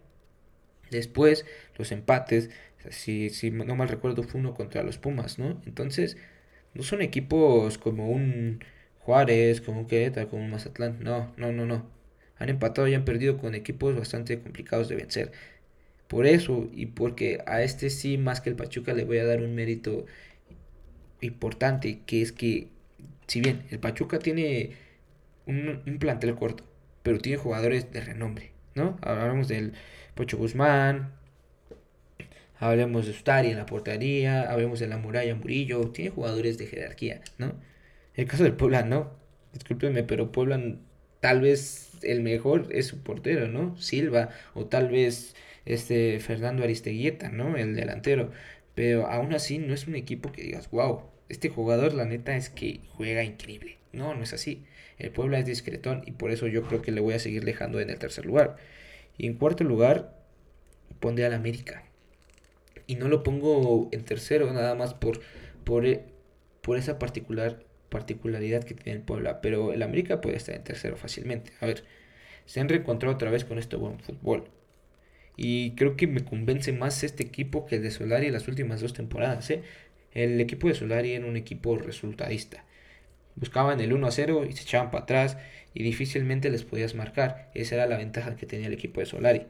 Después, 0.91 1.45
los 1.77 1.91
empates, 1.91 2.49
si, 2.89 3.30
si 3.30 3.51
no 3.51 3.75
mal 3.75 3.89
recuerdo, 3.89 4.23
fue 4.23 4.39
uno 4.39 4.54
contra 4.54 4.84
los 4.84 4.97
Pumas, 4.97 5.39
¿no? 5.39 5.62
Entonces, 5.65 6.17
no 6.73 6.84
son 6.84 7.01
equipos 7.01 7.78
como 7.78 8.10
un 8.10 8.63
Juárez, 8.99 9.62
como 9.62 9.82
un 9.82 9.88
Querétaro, 9.88 10.30
como 10.30 10.43
un 10.43 10.51
Mazatlán. 10.51 10.99
No, 11.01 11.34
no, 11.38 11.51
no, 11.51 11.65
no. 11.65 11.89
Han 12.38 12.49
empatado 12.49 12.88
y 12.88 12.93
han 12.95 13.06
perdido 13.06 13.38
con 13.38 13.56
equipos 13.56 13.95
bastante 13.95 14.39
complicados 14.41 14.89
de 14.89 14.95
vencer. 14.95 15.32
Por 16.08 16.28
eso, 16.28 16.69
y 16.73 16.88
porque 16.88 17.39
a 17.47 17.63
este 17.63 17.89
sí, 17.89 18.17
más 18.17 18.41
que 18.41 18.49
el 18.49 18.56
Pachuca, 18.56 18.93
le 18.93 19.06
voy 19.06 19.17
a 19.19 19.25
dar 19.25 19.41
un 19.41 19.56
mérito 19.56 20.06
importante, 21.21 22.01
que 22.06 22.21
es 22.21 22.32
que, 22.32 22.69
si 23.28 23.41
bien 23.41 23.63
el 23.71 23.80
Pachuca 23.80 24.19
tiene 24.19 24.71
un, 25.45 25.82
un 25.86 25.99
plantel 25.99 26.36
corto, 26.36 26.63
pero 27.04 27.19
tiene 27.19 27.38
jugadores 27.38 27.91
de 27.91 28.01
renombre, 28.01 28.51
¿no? 28.75 28.97
Hablamos 29.01 29.47
del 29.47 29.73
Pocho 30.15 30.38
Guzmán, 30.38 31.13
hablemos 32.60 33.06
de 33.06 33.12
Ustari 33.12 33.49
en 33.49 33.58
la 33.58 33.65
portería, 33.65 34.51
hablemos 34.51 34.80
de 34.80 34.88
la 34.88 34.97
muralla 34.97 35.36
Murillo, 35.36 35.91
tiene 35.91 36.12
jugadores 36.12 36.58
de 36.58 36.67
jerarquía, 36.67 37.21
¿no? 37.38 37.54
El 38.15 38.28
caso 38.28 38.43
del 38.43 38.54
Puebla, 38.54 38.84
no. 38.84 39.12
Discúlpenme, 39.54 40.04
pero 40.04 40.32
Puebla 40.32 40.62
tal 41.19 41.41
vez 41.41 41.91
el 42.01 42.21
mejor 42.21 42.67
es 42.71 42.88
su 42.88 43.04
portero, 43.04 43.47
¿no? 43.47 43.78
Silva, 43.78 44.30
o 44.54 44.65
tal 44.65 44.89
vez 44.89 45.36
este 45.65 46.19
Fernando 46.19 46.63
Aristeguieta, 46.63 47.30
¿no? 47.30 47.58
El 47.58 47.75
delantero. 47.75 48.32
Pero 48.75 49.07
aún 49.07 49.33
así 49.33 49.57
no 49.57 49.73
es 49.73 49.88
un 49.88 49.95
equipo 49.95 50.31
que 50.31 50.43
digas, 50.43 50.69
wow, 50.69 51.03
este 51.29 51.49
jugador 51.49 51.93
la 51.93 52.05
neta 52.05 52.35
es 52.35 52.49
que 52.49 52.81
juega 52.89 53.23
increíble. 53.23 53.77
No, 53.93 54.13
no 54.13 54.23
es 54.23 54.33
así. 54.33 54.65
El 54.97 55.11
Puebla 55.11 55.39
es 55.39 55.45
discretón 55.45 56.03
y 56.05 56.11
por 56.11 56.31
eso 56.31 56.47
yo 56.47 56.63
creo 56.63 56.81
que 56.81 56.91
le 56.91 57.01
voy 57.01 57.13
a 57.13 57.19
seguir 57.19 57.45
dejando 57.45 57.79
en 57.79 57.89
el 57.89 57.97
tercer 57.97 58.25
lugar. 58.25 58.57
Y 59.17 59.27
en 59.27 59.35
cuarto 59.35 59.63
lugar, 59.63 60.13
pondré 60.99 61.25
al 61.25 61.33
América. 61.33 61.83
Y 62.88 62.95
no 62.95 63.07
lo 63.07 63.23
pongo 63.23 63.89
en 63.91 64.03
tercero 64.03 64.51
nada 64.53 64.75
más 64.75 64.93
por, 64.93 65.21
por, 65.63 65.85
por 66.61 66.77
esa 66.77 66.99
particular 66.99 67.65
particularidad 67.89 68.63
que 68.63 68.73
tiene 68.73 68.99
el 68.99 69.05
Puebla, 69.05 69.39
pero 69.41 69.71
el 69.71 69.81
América 69.81 70.19
puede 70.19 70.35
estar 70.35 70.53
en 70.53 70.63
tercero 70.63 70.97
fácilmente. 70.97 71.53
A 71.61 71.65
ver, 71.65 71.85
se 72.45 72.59
han 72.59 72.67
reencontrado 72.67 73.15
otra 73.15 73.31
vez 73.31 73.45
con 73.45 73.57
este 73.57 73.77
buen 73.77 73.99
fútbol. 73.99 74.49
Y 75.38 75.71
creo 75.71 75.98
que 75.98 76.08
me 76.08 76.24
convence 76.24 76.71
más 76.71 77.04
este 77.04 77.24
equipo 77.24 77.65
que 77.65 77.76
el 77.76 77.84
de 77.84 77.91
Solari 77.91 78.28
en 78.28 78.34
las 78.34 78.48
últimas 78.48 78.82
dos 78.82 78.93
temporadas. 78.93 79.50
¿eh? 79.50 79.63
El 80.13 80.39
equipo 80.39 80.67
de 80.67 80.76
Solari 80.76 81.12
era 81.12 81.26
un 81.26 81.38
equipo 81.38 81.78
resultadista. 81.78 82.63
Buscaban 83.36 83.82
el 83.82 83.93
1 83.93 84.08
a 84.08 84.12
0 84.12 84.45
y 84.50 84.54
se 84.54 84.63
echaban 84.63 84.91
para 84.91 85.04
atrás 85.04 85.38
y 85.74 85.84
difícilmente 85.84 86.50
les 86.50 86.63
podías 86.63 86.95
marcar. 86.95 87.52
Esa 87.54 87.76
era 87.76 87.88
la 87.88 87.98
ventaja 87.98 88.36
que 88.36 88.45
tenía 88.45 88.67
el 88.67 88.74
equipo 88.74 89.02
de 89.02 89.08
Solari. 89.08 89.43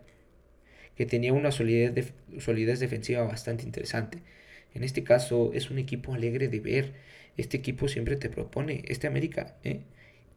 Que 0.95 1.05
tenía 1.05 1.33
una 1.33 1.51
solidez, 1.51 2.13
solidez 2.39 2.79
defensiva 2.79 3.23
bastante 3.23 3.63
interesante. 3.63 4.19
En 4.73 4.83
este 4.83 5.03
caso 5.03 5.51
es 5.53 5.69
un 5.69 5.77
equipo 5.77 6.13
alegre 6.13 6.47
de 6.47 6.59
ver 6.59 6.93
este 7.37 7.57
equipo 7.57 7.87
siempre 7.87 8.15
te 8.15 8.29
propone, 8.29 8.83
este 8.87 9.07
América. 9.07 9.55
¿eh? 9.63 9.81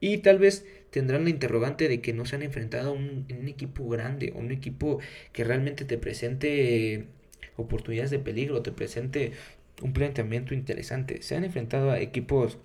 Y 0.00 0.18
tal 0.18 0.38
vez 0.38 0.64
tendrán 0.90 1.24
la 1.24 1.30
interrogante 1.30 1.88
de 1.88 2.00
que 2.00 2.12
no 2.12 2.24
se 2.24 2.36
han 2.36 2.42
enfrentado 2.42 2.90
a 2.90 2.92
un, 2.92 3.26
equipo 3.48 3.88
grande, 3.88 4.32
un 4.34 4.52
equipo 4.52 5.00
que 5.32 5.44
realmente 5.44 5.84
te 5.84 5.98
presente 5.98 7.06
oportunidades 7.56 8.10
de 8.10 8.18
peligro, 8.18 8.62
te 8.62 8.72
presente 8.72 9.32
un 9.82 9.92
planteamiento 9.92 10.54
interesante. 10.54 11.22
Se 11.22 11.36
han 11.36 11.44
enfrentado 11.44 11.90
a 11.90 12.00
equipos 12.00 12.58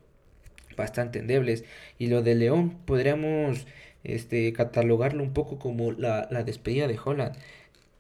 bastante 0.78 1.20
endebles. 1.20 1.64
Y 1.98 2.08
lo 2.08 2.22
de 2.22 2.36
León 2.36 2.78
podríamos 2.86 3.66
este, 4.04 4.54
catalogarlo 4.54 5.24
un 5.24 5.34
poco 5.34 5.60
como 5.60 5.92
la, 5.92 6.28
la 6.32 6.44
despedida 6.44 6.88
de 6.88 7.00
Holland. 7.04 7.36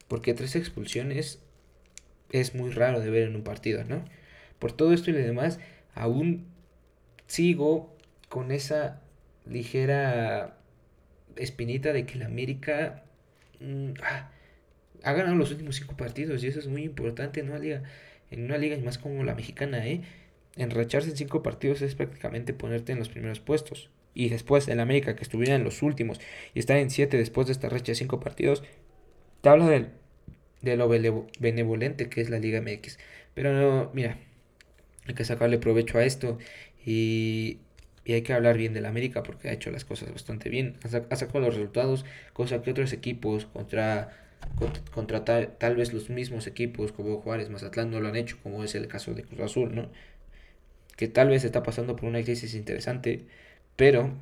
Porque 0.08 0.34
tres 0.34 0.56
expulsiones 0.56 1.39
es 2.32 2.56
muy 2.56 2.72
raro 2.72 3.00
de 3.00 3.10
ver 3.10 3.24
en 3.28 3.36
un 3.36 3.43
partido, 3.43 3.84
¿no? 3.84 4.04
Por 4.60 4.72
todo 4.72 4.93
esto 4.93 5.10
y 5.10 5.13
lo 5.13 5.19
demás, 5.19 5.60
aún 5.93 6.46
sigo 7.28 7.96
con 8.30 8.52
esa 8.52 9.02
ligera 9.45 10.58
espinita 11.36 11.93
de 11.93 12.06
que 12.06 12.19
la 12.19 12.25
América 12.25 13.03
mm, 13.60 13.93
ah, 14.03 14.29
ha 15.03 15.13
ganado 15.13 15.36
los 15.36 15.51
últimos 15.51 15.75
cinco 15.75 15.97
partidos 15.97 16.43
y 16.43 16.47
eso 16.47 16.60
es 16.60 16.67
muy 16.67 16.84
importante 16.84 17.39
en 17.39 17.49
una 17.49 17.60
liga, 17.60 17.84
en 18.32 18.45
una 18.45 18.58
liga 18.58 18.77
más 18.77 18.97
como 18.97 19.23
la 19.23 19.36
mexicana, 19.36 19.86
¿eh? 19.86 20.01
Enracharse 20.56 21.10
en 21.10 21.17
cinco 21.17 21.41
partidos 21.43 21.82
es 21.82 21.95
prácticamente 21.95 22.53
ponerte 22.53 22.91
en 22.91 22.99
los 22.99 23.10
primeros 23.10 23.39
puestos. 23.39 23.89
Y 24.13 24.29
después 24.29 24.67
el 24.67 24.79
América, 24.79 25.15
que 25.15 25.23
estuviera 25.23 25.56
en 25.56 25.63
los 25.63 25.82
últimos 25.82 26.19
y 26.53 26.60
estar 26.60 26.77
en 26.77 26.91
siete 26.91 27.17
después 27.17 27.47
de 27.47 27.53
esta 27.53 27.69
racha 27.69 27.93
de 27.93 27.95
cinco 27.95 28.19
partidos, 28.19 28.63
te 29.41 29.49
habla 29.49 29.67
del, 29.67 29.89
de 30.62 30.77
lo 30.77 30.88
benevolente 30.88 32.10
que 32.10 32.21
es 32.21 32.29
la 32.29 32.39
Liga 32.39 32.62
MX. 32.62 32.99
Pero 33.34 33.53
no, 33.53 33.91
mira, 33.93 34.17
hay 35.08 35.15
que 35.15 35.25
sacarle 35.25 35.58
provecho 35.58 35.97
a 35.97 36.06
esto 36.06 36.38
y, 36.86 37.60
hay 38.12 38.22
que 38.22 38.34
hablar 38.34 38.58
bien 38.58 38.74
del 38.74 38.86
América 38.86 39.24
porque 39.24 39.48
ha 39.50 39.54
hecho 39.54 39.72
las 39.72 39.86
cosas 39.86 40.12
bastante 40.12 40.50
bien. 40.50 40.76
Ha, 40.84 41.16
sacado 41.16 41.39
los 41.39 41.56
resultados, 41.56 42.04
cosa 42.34 42.62
que 42.62 42.72
otros 42.72 42.92
equipos 42.92 43.46
contra, 43.46 44.12
contra, 44.94 45.24
tal, 45.24 45.76
vez 45.78 45.94
los 45.94 46.10
mismos 46.10 46.46
equipos 46.48 46.92
como 46.92 47.22
Juárez, 47.22 47.50
Mazatlán 47.50 47.92
no 47.92 48.02
lo 48.02 48.10
han 48.10 48.18
hecho, 48.18 48.38
como 48.44 48.63
es 48.63 48.76
el 48.76 48.88
caso 48.88 49.13
de 49.13 49.24
Cruz 49.24 49.39
Azul, 49.39 49.74
¿no? 49.74 49.89
que 50.98 51.08
tal 51.08 51.30
vez 51.30 51.44
está 51.44 51.63
pasando 51.63 51.96
por 51.96 52.06
una 52.06 52.24
crisis 52.24 52.54
interesante, 52.56 53.26
pero 53.76 54.13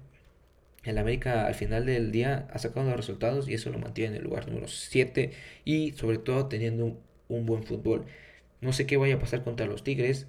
el 0.84 0.98
América 0.98 1.46
al 1.48 1.56
final 1.56 1.86
del 1.86 2.12
día 2.12 2.48
ha 2.52 2.60
sacado 2.60 2.88
los 2.88 2.96
resultados 2.96 3.48
y 3.48 3.54
eso 3.54 3.70
lo 3.72 3.80
mantiene 3.80 4.16
en 4.16 4.22
el 4.22 4.24
lugar 4.24 4.48
número 4.48 4.68
7 4.68 5.32
y 5.66 5.92
sobre 5.94 6.18
todo 6.18 6.48
teniendo 6.48 6.86
un, 6.86 7.00
un 7.30 7.46
buen 7.46 7.64
fútbol. 7.64 8.06
No 8.62 8.74
sé 8.74 8.86
qué 8.86 8.98
vaya 8.98 9.16
a 9.16 9.20
pasar 9.20 9.44
contra 9.44 9.66
los 9.66 9.84
Tigres. 9.84 10.28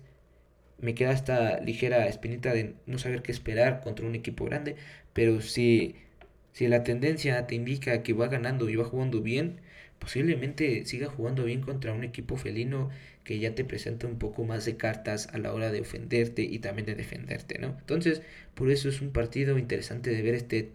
Me 0.82 0.94
queda 0.94 1.12
esta 1.12 1.60
ligera 1.60 2.06
espinita 2.06 2.52
de 2.52 2.74
no 2.86 2.98
saber 2.98 3.22
qué 3.22 3.32
esperar 3.32 3.80
contra 3.82 4.06
un 4.06 4.14
equipo 4.14 4.44
grande, 4.44 4.76
pero 5.14 5.40
si, 5.40 5.96
si 6.52 6.68
la 6.68 6.84
tendencia 6.84 7.46
te 7.46 7.54
indica 7.54 8.02
que 8.02 8.12
va 8.12 8.28
ganando 8.28 8.68
y 8.68 8.76
va 8.76 8.84
jugando 8.84 9.22
bien, 9.22 9.60
posiblemente 9.98 10.84
siga 10.84 11.08
jugando 11.08 11.44
bien 11.44 11.62
contra 11.62 11.92
un 11.94 12.04
equipo 12.04 12.36
felino 12.36 12.90
que 13.24 13.38
ya 13.38 13.54
te 13.54 13.64
presenta 13.64 14.06
un 14.06 14.18
poco 14.18 14.44
más 14.44 14.64
de 14.64 14.76
cartas 14.76 15.28
a 15.32 15.38
la 15.38 15.54
hora 15.54 15.70
de 15.70 15.80
ofenderte 15.80 16.42
y 16.42 16.58
también 16.58 16.86
de 16.86 16.96
defenderte, 16.96 17.58
¿no? 17.58 17.68
Entonces, 17.78 18.22
por 18.54 18.70
eso 18.70 18.88
es 18.88 19.00
un 19.00 19.12
partido 19.12 19.58
interesante 19.58 20.10
de 20.10 20.22
ver 20.22 20.34
este 20.34 20.72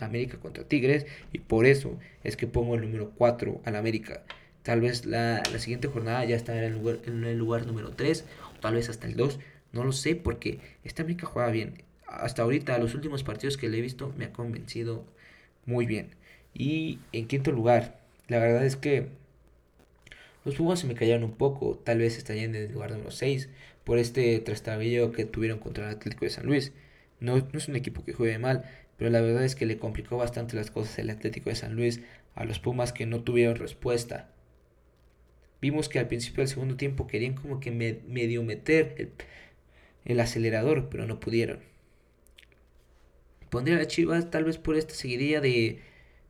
América 0.00 0.38
contra 0.38 0.64
Tigres 0.64 1.06
y 1.32 1.38
por 1.38 1.66
eso 1.66 1.98
es 2.22 2.36
que 2.36 2.46
pongo 2.46 2.74
el 2.74 2.82
número 2.82 3.12
4 3.16 3.60
al 3.64 3.76
América. 3.76 4.24
Tal 4.64 4.80
vez 4.80 5.04
la, 5.04 5.44
siguiente 5.58 5.88
jornada 5.88 6.24
ya 6.24 6.36
estará 6.36 6.58
en 6.58 6.64
el, 6.64 6.72
lugar, 6.72 6.98
en 7.06 7.22
el 7.24 7.38
lugar 7.38 7.66
número 7.66 7.90
3 7.90 8.24
o 8.56 8.60
tal 8.60 8.74
vez 8.74 8.88
hasta 8.88 9.06
el 9.06 9.14
2. 9.14 9.38
No 9.72 9.84
lo 9.84 9.92
sé 9.92 10.16
porque 10.16 10.58
esta 10.84 11.02
América 11.02 11.26
juega 11.26 11.50
bien. 11.50 11.84
Hasta 12.06 12.42
ahorita, 12.42 12.78
los 12.78 12.94
últimos 12.94 13.22
partidos 13.24 13.58
que 13.58 13.68
le 13.68 13.78
he 13.78 13.82
visto 13.82 14.12
me 14.16 14.24
ha 14.24 14.32
convencido 14.32 15.04
muy 15.66 15.84
bien. 15.84 16.10
Y 16.54 16.98
en 17.12 17.26
quinto 17.28 17.52
lugar, 17.52 18.00
la 18.28 18.38
verdad 18.38 18.64
es 18.64 18.76
que 18.76 19.08
los 20.46 20.54
Pumas 20.54 20.80
se 20.80 20.86
me 20.86 20.94
cayeron 20.94 21.24
un 21.24 21.32
poco, 21.32 21.78
tal 21.84 21.98
vez 21.98 22.16
estarían 22.16 22.54
en 22.54 22.62
el 22.64 22.72
lugar 22.72 22.90
número 22.92 23.10
6 23.10 23.50
por 23.84 23.98
este 23.98 24.38
trastabillo 24.40 25.12
que 25.12 25.26
tuvieron 25.26 25.58
contra 25.58 25.88
el 25.88 25.96
Atlético 25.96 26.24
de 26.24 26.30
San 26.30 26.46
Luis. 26.46 26.72
No, 27.20 27.36
no, 27.36 27.58
es 27.58 27.68
un 27.68 27.76
equipo 27.76 28.04
que 28.04 28.14
juegue 28.14 28.38
mal, 28.38 28.64
pero 28.96 29.10
la 29.10 29.20
verdad 29.20 29.44
es 29.44 29.56
que 29.56 29.66
le 29.66 29.78
complicó 29.78 30.16
bastante 30.16 30.56
las 30.56 30.70
cosas 30.70 30.98
el 30.98 31.10
Atlético 31.10 31.50
de 31.50 31.56
San 31.56 31.74
Luis 31.74 32.00
a 32.34 32.44
los 32.44 32.60
Pumas 32.60 32.92
que 32.94 33.06
no 33.06 33.20
tuvieron 33.22 33.56
respuesta. 33.56 34.30
Vimos 35.64 35.88
que 35.88 35.98
al 35.98 36.08
principio 36.08 36.42
del 36.42 36.48
segundo 36.48 36.76
tiempo 36.76 37.06
querían 37.06 37.32
como 37.32 37.58
que 37.58 37.70
medio 37.70 38.42
meter 38.42 38.94
el, 38.98 39.12
el 40.04 40.20
acelerador, 40.20 40.90
pero 40.90 41.06
no 41.06 41.20
pudieron. 41.20 41.60
Pondría 43.48 43.78
a 43.78 43.86
Chivas 43.86 44.30
tal 44.30 44.44
vez 44.44 44.58
por 44.58 44.76
esta 44.76 44.92
seguidilla 44.92 45.40
de, 45.40 45.80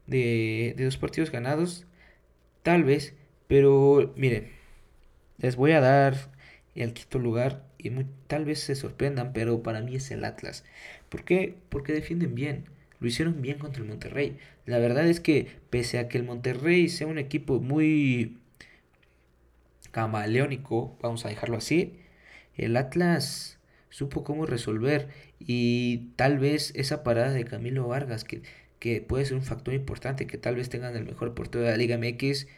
de, 0.07 0.75
de 0.77 0.85
dos 0.85 0.99
partidos 0.99 1.33
ganados, 1.33 1.85
tal 2.63 2.85
vez, 2.85 3.15
pero 3.49 4.15
miren, 4.17 4.53
les 5.39 5.57
voy 5.57 5.73
a 5.73 5.81
dar 5.81 6.31
el 6.77 6.93
quinto 6.93 7.19
lugar 7.19 7.67
y 7.77 7.91
tal 8.29 8.45
vez 8.45 8.61
se 8.61 8.77
sorprendan, 8.77 9.33
pero 9.33 9.65
para 9.65 9.81
mí 9.81 9.97
es 9.97 10.13
el 10.13 10.25
Atlas. 10.25 10.65
¿Por 11.09 11.25
qué? 11.25 11.57
Porque 11.71 11.93
defienden 11.93 12.37
bien. 12.37 12.67
Lo 13.01 13.09
hicieron 13.09 13.43
bien 13.43 13.59
contra 13.59 13.83
el 13.83 13.89
Monterrey. 13.89 14.37
La 14.65 14.79
verdad 14.79 15.09
es 15.09 15.19
que 15.19 15.49
pese 15.71 15.99
a 15.99 16.07
que 16.07 16.19
el 16.19 16.25
Monterrey 16.25 16.89
sea 16.89 17.09
un 17.09 17.19
equipo 17.19 17.59
muy 17.59 18.39
camaleónico, 19.95 20.99
vamos 21.01 21.25
a 21.25 21.29
dejarlo 21.29 21.57
así, 21.57 22.01
el 22.57 22.77
Atlas 22.77 23.61
supo 23.91 24.25
cómo 24.25 24.45
resolver 24.45 25.09
y 25.39 26.09
tal 26.17 26.41
vez 26.41 26.73
esa 26.75 27.05
parada 27.05 27.31
de 27.31 27.45
Camilo 27.45 27.87
Vargas 27.87 28.25
que, 28.25 28.43
que 28.81 29.01
puede 29.01 29.25
ser 29.25 29.37
un 29.37 29.45
factor 29.45 29.73
importante, 29.73 30.27
que 30.27 30.37
tal 30.37 30.57
vez 30.57 30.69
tengan 30.69 30.97
el 30.97 31.05
mejor 31.05 31.35
portero 31.35 31.65
de 31.65 31.71
la 31.71 31.77
Liga 31.77 31.97
MX 31.97 32.49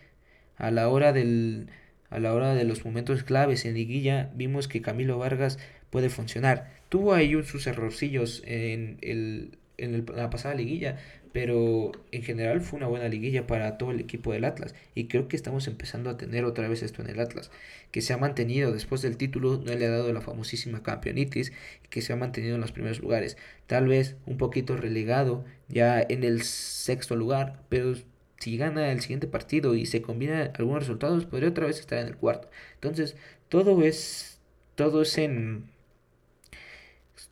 a 0.57 0.70
la 0.70 0.88
hora 0.88 1.12
del 1.12 1.68
a 2.09 2.20
la 2.20 2.33
hora 2.33 2.55
de 2.55 2.64
los 2.64 2.87
momentos 2.87 3.22
claves 3.22 3.66
en 3.66 3.75
liguilla 3.75 4.31
vimos 4.35 4.66
que 4.68 4.81
Camilo 4.81 5.18
Vargas 5.18 5.59
puede 5.90 6.09
funcionar. 6.09 6.70
Tuvo 6.88 7.12
ahí 7.12 7.35
sus 7.42 7.66
errorcillos 7.66 8.42
en, 8.46 8.96
el, 9.03 9.59
en 9.77 10.07
la 10.14 10.31
pasada 10.31 10.55
liguilla, 10.55 10.99
pero 11.37 11.92
en 12.12 12.22
general 12.22 12.62
fue 12.62 12.79
una 12.79 12.87
buena 12.87 13.09
liguilla 13.09 13.46
para 13.46 13.77
todo 13.77 13.90
el 13.90 14.01
equipo 14.01 14.33
del 14.33 14.46
Atlas 14.46 14.75
y 14.94 15.07
creo 15.07 15.29
que 15.29 15.37
estamos 15.37 15.66
empezando 15.66 16.09
a 16.09 16.16
tener 16.16 16.46
otra 16.46 16.66
vez 16.66 16.83
esto 16.83 17.03
en 17.03 17.11
el 17.11 17.20
Atlas, 17.20 17.51
que 17.90 18.01
se 18.01 18.14
ha 18.14 18.16
mantenido 18.16 18.72
después 18.72 19.03
del 19.03 19.18
título, 19.18 19.62
no 19.62 19.75
le 19.75 19.85
ha 19.85 19.90
dado 19.90 20.11
la 20.14 20.22
famosísima 20.22 20.83
campeonitis, 20.83 21.53
que 21.90 22.01
se 22.01 22.14
ha 22.14 22.16
mantenido 22.16 22.55
en 22.55 22.62
los 22.62 22.72
primeros 22.72 23.01
lugares, 23.01 23.37
tal 23.66 23.87
vez 23.87 24.16
un 24.25 24.38
poquito 24.38 24.79
relegado 24.79 25.44
ya 25.68 26.01
en 26.01 26.25
el 26.25 26.40
sexto 26.40 27.16
lugar, 27.16 27.61
pero 27.68 27.92
si 28.38 28.57
gana 28.57 28.90
el 28.90 29.03
siguiente 29.03 29.27
partido 29.27 29.75
y 29.75 29.85
se 29.85 30.01
combina 30.01 30.53
algunos 30.55 30.85
resultados, 30.85 31.27
podría 31.27 31.51
otra 31.51 31.66
vez 31.66 31.81
estar 31.81 31.99
en 31.99 32.07
el 32.07 32.16
cuarto. 32.16 32.49
Entonces, 32.77 33.14
todo 33.51 33.83
es, 33.83 34.40
todo 34.75 35.03
es 35.03 35.18
en, 35.18 35.66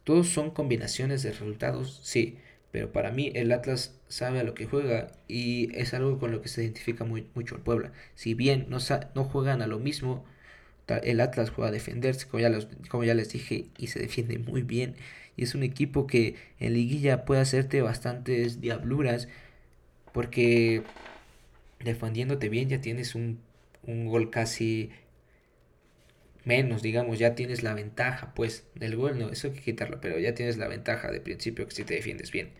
todos 0.05 0.29
son 0.29 0.51
combinaciones 0.51 1.23
de 1.23 1.31
resultados, 1.31 2.01
sí, 2.03 2.37
pero 2.75 2.91
para 2.91 3.13
mí 3.13 3.31
el 3.37 3.53
Atlas 3.53 3.95
sabe 4.09 4.41
a 4.41 4.43
lo 4.43 4.55
que 4.55 4.67
juega 4.67 5.13
y 5.29 5.73
es 5.79 5.95
algo 5.95 6.19
con 6.19 6.33
lo 6.33 6.43
que 6.43 6.49
se 6.49 6.65
identifica 6.65 7.05
muy, 7.05 7.25
mucho 7.37 7.55
el 7.55 7.61
Puebla. 7.61 7.93
Si 8.17 8.35
bien 8.35 8.67
no, 8.69 8.79
no 9.15 9.23
juegan 9.23 9.63
a 9.63 9.69
lo 9.69 9.79
mismo, 9.79 10.25
el 11.05 11.21
Atlas 11.21 11.51
juega 11.51 11.69
a 11.69 11.73
defenderse, 11.73 12.27
como 12.27 12.41
ya, 12.41 12.51
como 12.89 13.05
ya 13.05 13.15
les 13.15 13.29
dije, 13.33 13.67
y 13.79 13.87
se 13.87 14.01
defiende 14.01 14.41
muy 14.41 14.63
bien. 14.63 14.97
Y 15.37 15.45
es 15.45 15.55
un 15.55 15.63
equipo 15.63 16.09
que 16.09 16.35
en 16.59 16.75
liguilla 16.75 17.25
puede 17.25 17.43
hacerte 17.43 17.81
bastantes 17.81 18.61
diabluras 18.61 19.29
porque 20.13 20.83
defendiéndote 21.79 22.49
bien 22.49 22.71
ya 22.71 22.81
tienes 22.81 23.15
un, 23.15 23.39
gol 23.87 24.31
casi 24.31 24.91
menos, 26.45 26.83
digamos, 26.83 27.19
ya 27.19 27.35
tienes 27.35 27.63
la 27.63 27.75
ventaja, 27.75 28.35
pues, 28.35 28.67
del 28.75 28.97
gol, 28.97 29.19
no, 29.19 29.31
eso 29.31 29.49
hay 29.49 29.55
que 29.55 29.61
quitarlo, 29.61 30.01
pero 30.01 30.19
ya 30.19 30.35
tienes 30.35 30.57
la 30.57 30.69
ventaja 30.69 31.11
de 31.11 31.21
principio 31.21 31.67
que 31.67 31.75
si 31.75 31.85
te 31.85 31.95
defiendes 31.95 32.31
bien. 32.33 32.51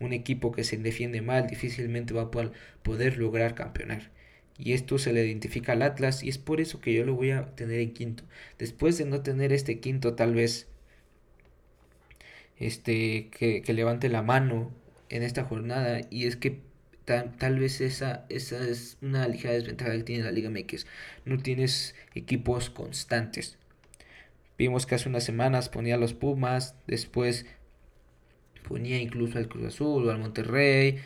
Un 0.00 0.12
equipo 0.12 0.52
que 0.52 0.64
se 0.64 0.76
defiende 0.76 1.22
mal 1.22 1.46
difícilmente 1.46 2.14
va 2.14 2.22
a 2.22 2.30
poder 2.82 3.18
lograr 3.18 3.54
campeonar. 3.54 4.10
Y 4.58 4.74
esto 4.74 4.98
se 4.98 5.12
le 5.12 5.24
identifica 5.26 5.72
al 5.72 5.82
Atlas 5.82 6.22
y 6.22 6.28
es 6.28 6.38
por 6.38 6.60
eso 6.60 6.80
que 6.80 6.92
yo 6.94 7.04
lo 7.04 7.14
voy 7.14 7.30
a 7.32 7.46
tener 7.56 7.80
en 7.80 7.92
quinto. 7.92 8.24
Después 8.58 8.98
de 8.98 9.06
no 9.06 9.22
tener 9.22 9.52
este 9.52 9.80
quinto, 9.80 10.14
tal 10.14 10.34
vez, 10.34 10.68
este, 12.58 13.28
que, 13.30 13.62
que 13.62 13.72
levante 13.72 14.08
la 14.08 14.22
mano 14.22 14.72
en 15.08 15.22
esta 15.22 15.44
jornada 15.44 16.00
y 16.10 16.26
es 16.26 16.36
que 16.36 16.60
Tal, 17.04 17.58
vez 17.58 17.80
esa, 17.80 18.26
esa 18.28 18.64
es 18.68 18.96
una 19.02 19.26
ligera 19.26 19.54
desventaja 19.54 19.92
que 19.92 20.04
tiene 20.04 20.24
la 20.24 20.30
Liga 20.30 20.50
MX. 20.50 20.86
No 21.24 21.38
tienes 21.38 21.94
equipos 22.14 22.70
constantes. 22.70 23.58
Vimos 24.56 24.86
que 24.86 24.94
hace 24.94 25.08
unas 25.08 25.24
semanas 25.24 25.68
ponía 25.68 25.96
a 25.96 25.98
los 25.98 26.14
Pumas, 26.14 26.76
después 26.86 27.46
ponía 28.68 28.98
incluso 28.98 29.38
al 29.38 29.48
Cruz 29.48 29.66
Azul 29.66 30.06
o 30.06 30.10
al 30.12 30.18
Monterrey. 30.18 30.98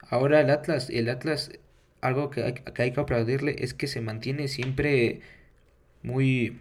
Ahora 0.00 0.40
el 0.40 0.50
Atlas, 0.50 0.90
el 0.90 1.08
Atlas, 1.08 1.52
algo 2.02 2.30
que 2.30 2.42
hay 2.42 2.54
que, 2.54 2.82
hay 2.82 2.92
que 2.92 3.00
aplaudirle 3.00 3.56
es 3.58 3.74
que 3.74 3.86
se 3.86 4.00
mantiene 4.00 4.48
siempre 4.48 5.20
muy 6.02 6.58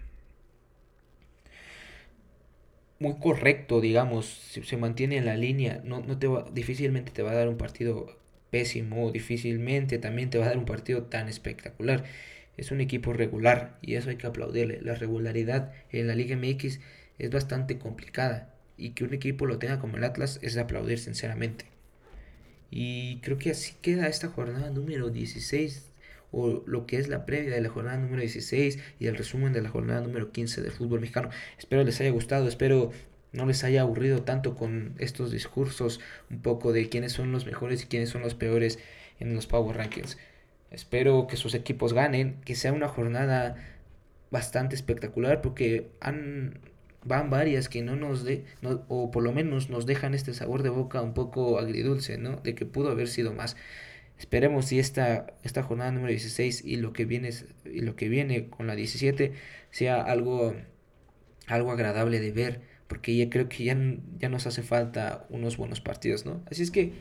muy 2.99 3.15
correcto, 3.19 3.81
digamos, 3.81 4.27
se, 4.27 4.63
se 4.63 4.77
mantiene 4.77 5.17
en 5.17 5.25
la 5.25 5.35
línea, 5.35 5.81
no, 5.83 6.01
no 6.01 6.19
te 6.19 6.27
va, 6.27 6.45
difícilmente 6.53 7.11
te 7.11 7.23
va 7.23 7.31
a 7.31 7.35
dar 7.35 7.49
un 7.49 7.57
partido 7.57 8.15
pésimo, 8.51 9.11
difícilmente 9.11 9.97
también 9.97 10.29
te 10.29 10.37
va 10.37 10.45
a 10.45 10.49
dar 10.49 10.57
un 10.57 10.65
partido 10.65 11.03
tan 11.03 11.27
espectacular. 11.27 12.03
Es 12.57 12.71
un 12.71 12.81
equipo 12.81 13.13
regular 13.13 13.77
y 13.81 13.95
eso 13.95 14.09
hay 14.09 14.17
que 14.17 14.27
aplaudirle. 14.27 14.81
La 14.81 14.93
regularidad 14.93 15.73
en 15.89 16.07
la 16.07 16.15
Liga 16.15 16.35
MX 16.35 16.79
es 17.17 17.31
bastante 17.31 17.79
complicada 17.79 18.53
y 18.77 18.91
que 18.91 19.03
un 19.03 19.13
equipo 19.13 19.45
lo 19.45 19.57
tenga 19.57 19.79
como 19.79 19.97
el 19.97 20.03
Atlas 20.03 20.39
es 20.41 20.53
de 20.53 20.61
aplaudir 20.61 20.99
sinceramente. 20.99 21.65
Y 22.69 23.17
creo 23.21 23.37
que 23.37 23.51
así 23.51 23.73
queda 23.81 24.07
esta 24.07 24.27
jornada 24.27 24.69
número 24.69 25.09
16 25.09 25.91
o 26.31 26.63
lo 26.65 26.85
que 26.85 26.97
es 26.97 27.09
la 27.09 27.25
previa 27.25 27.53
de 27.53 27.61
la 27.61 27.69
jornada 27.69 27.97
número 27.97 28.21
16 28.21 28.79
y 28.99 29.07
el 29.07 29.17
resumen 29.17 29.53
de 29.53 29.61
la 29.61 29.69
jornada 29.69 30.01
número 30.01 30.31
15 30.31 30.61
del 30.61 30.71
fútbol 30.71 31.01
mexicano. 31.01 31.29
Espero 31.57 31.83
les 31.83 31.99
haya 31.99 32.11
gustado, 32.11 32.47
espero 32.47 32.91
no 33.31 33.45
les 33.45 33.63
haya 33.63 33.81
aburrido 33.81 34.23
tanto 34.23 34.55
con 34.55 34.95
estos 34.97 35.31
discursos 35.31 35.99
un 36.29 36.41
poco 36.41 36.73
de 36.73 36.89
quiénes 36.89 37.13
son 37.13 37.31
los 37.31 37.45
mejores 37.45 37.83
y 37.83 37.87
quiénes 37.87 38.09
son 38.09 38.21
los 38.21 38.35
peores 38.35 38.79
en 39.19 39.33
los 39.35 39.47
Power 39.47 39.77
Rankings. 39.77 40.17
Espero 40.69 41.27
que 41.27 41.37
sus 41.37 41.53
equipos 41.53 41.93
ganen, 41.93 42.39
que 42.45 42.55
sea 42.55 42.73
una 42.73 42.87
jornada 42.87 43.55
bastante 44.31 44.75
espectacular 44.75 45.41
porque 45.41 45.89
han 45.99 46.59
van 47.03 47.29
varias 47.29 47.67
que 47.67 47.81
no 47.81 47.95
nos 47.95 48.23
de 48.23 48.45
o 48.87 49.11
por 49.11 49.23
lo 49.23 49.31
menos 49.31 49.69
nos 49.69 49.85
dejan 49.85 50.13
este 50.13 50.33
sabor 50.33 50.63
de 50.63 50.69
boca 50.69 51.01
un 51.01 51.13
poco 51.13 51.59
agridulce, 51.59 52.17
¿no? 52.17 52.37
De 52.37 52.55
que 52.55 52.65
pudo 52.65 52.91
haber 52.91 53.07
sido 53.07 53.33
más. 53.33 53.55
Esperemos 54.19 54.65
si 54.65 54.79
esta, 54.79 55.27
esta 55.43 55.63
jornada 55.63 55.91
número 55.91 56.11
16 56.11 56.63
y 56.63 56.77
lo 56.77 56.93
que 56.93 57.05
viene 57.05 57.31
y 57.65 57.81
lo 57.81 57.95
que 57.95 58.07
viene 58.07 58.49
con 58.49 58.67
la 58.67 58.75
17 58.75 59.33
sea 59.71 60.01
algo 60.01 60.53
algo 61.47 61.71
agradable 61.71 62.19
de 62.19 62.31
ver 62.31 62.61
porque 62.91 63.15
ya 63.15 63.29
creo 63.29 63.47
que 63.47 63.63
ya, 63.63 63.77
ya 64.19 64.27
nos 64.27 64.47
hace 64.47 64.63
falta 64.63 65.25
unos 65.29 65.55
buenos 65.55 65.79
partidos, 65.79 66.25
¿no? 66.25 66.43
Así 66.51 66.61
es 66.61 66.71
que 66.71 66.91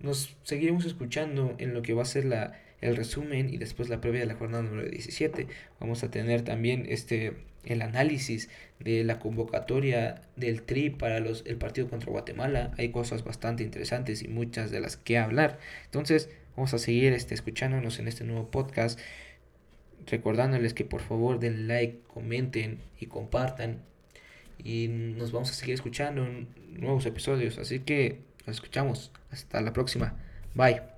nos 0.00 0.36
seguiremos 0.42 0.84
escuchando 0.86 1.54
en 1.58 1.72
lo 1.72 1.82
que 1.82 1.94
va 1.94 2.02
a 2.02 2.04
ser 2.04 2.24
la, 2.24 2.58
el 2.80 2.96
resumen 2.96 3.54
y 3.54 3.56
después 3.56 3.88
la 3.88 4.00
previa 4.00 4.22
de 4.22 4.26
la 4.26 4.34
jornada 4.34 4.64
número 4.64 4.88
17. 4.88 5.46
Vamos 5.78 6.02
a 6.02 6.10
tener 6.10 6.42
también 6.42 6.84
este 6.88 7.34
el 7.62 7.80
análisis 7.82 8.48
de 8.80 9.04
la 9.04 9.20
convocatoria 9.20 10.20
del 10.34 10.62
TRI 10.62 10.90
para 10.90 11.20
los, 11.20 11.44
el 11.46 11.58
partido 11.58 11.88
contra 11.88 12.10
Guatemala. 12.10 12.72
Hay 12.76 12.88
cosas 12.88 13.22
bastante 13.22 13.62
interesantes 13.62 14.24
y 14.24 14.26
muchas 14.26 14.72
de 14.72 14.80
las 14.80 14.96
que 14.96 15.16
hablar. 15.16 15.60
Entonces, 15.84 16.28
vamos 16.56 16.74
a 16.74 16.78
seguir 16.78 17.12
este, 17.12 17.34
escuchándonos 17.34 18.00
en 18.00 18.08
este 18.08 18.24
nuevo 18.24 18.50
podcast. 18.50 18.98
Recordándoles 20.08 20.74
que 20.74 20.84
por 20.84 21.02
favor 21.02 21.38
den 21.38 21.68
like, 21.68 22.00
comenten 22.08 22.80
y 22.98 23.06
compartan. 23.06 23.84
Y 24.62 24.88
nos 24.88 25.32
vamos 25.32 25.50
a 25.50 25.54
seguir 25.54 25.74
escuchando 25.74 26.24
en 26.24 26.48
nuevos 26.80 27.06
episodios. 27.06 27.58
Así 27.58 27.80
que 27.80 28.22
nos 28.46 28.56
escuchamos. 28.56 29.12
Hasta 29.30 29.60
la 29.60 29.72
próxima. 29.72 30.14
Bye. 30.54 30.95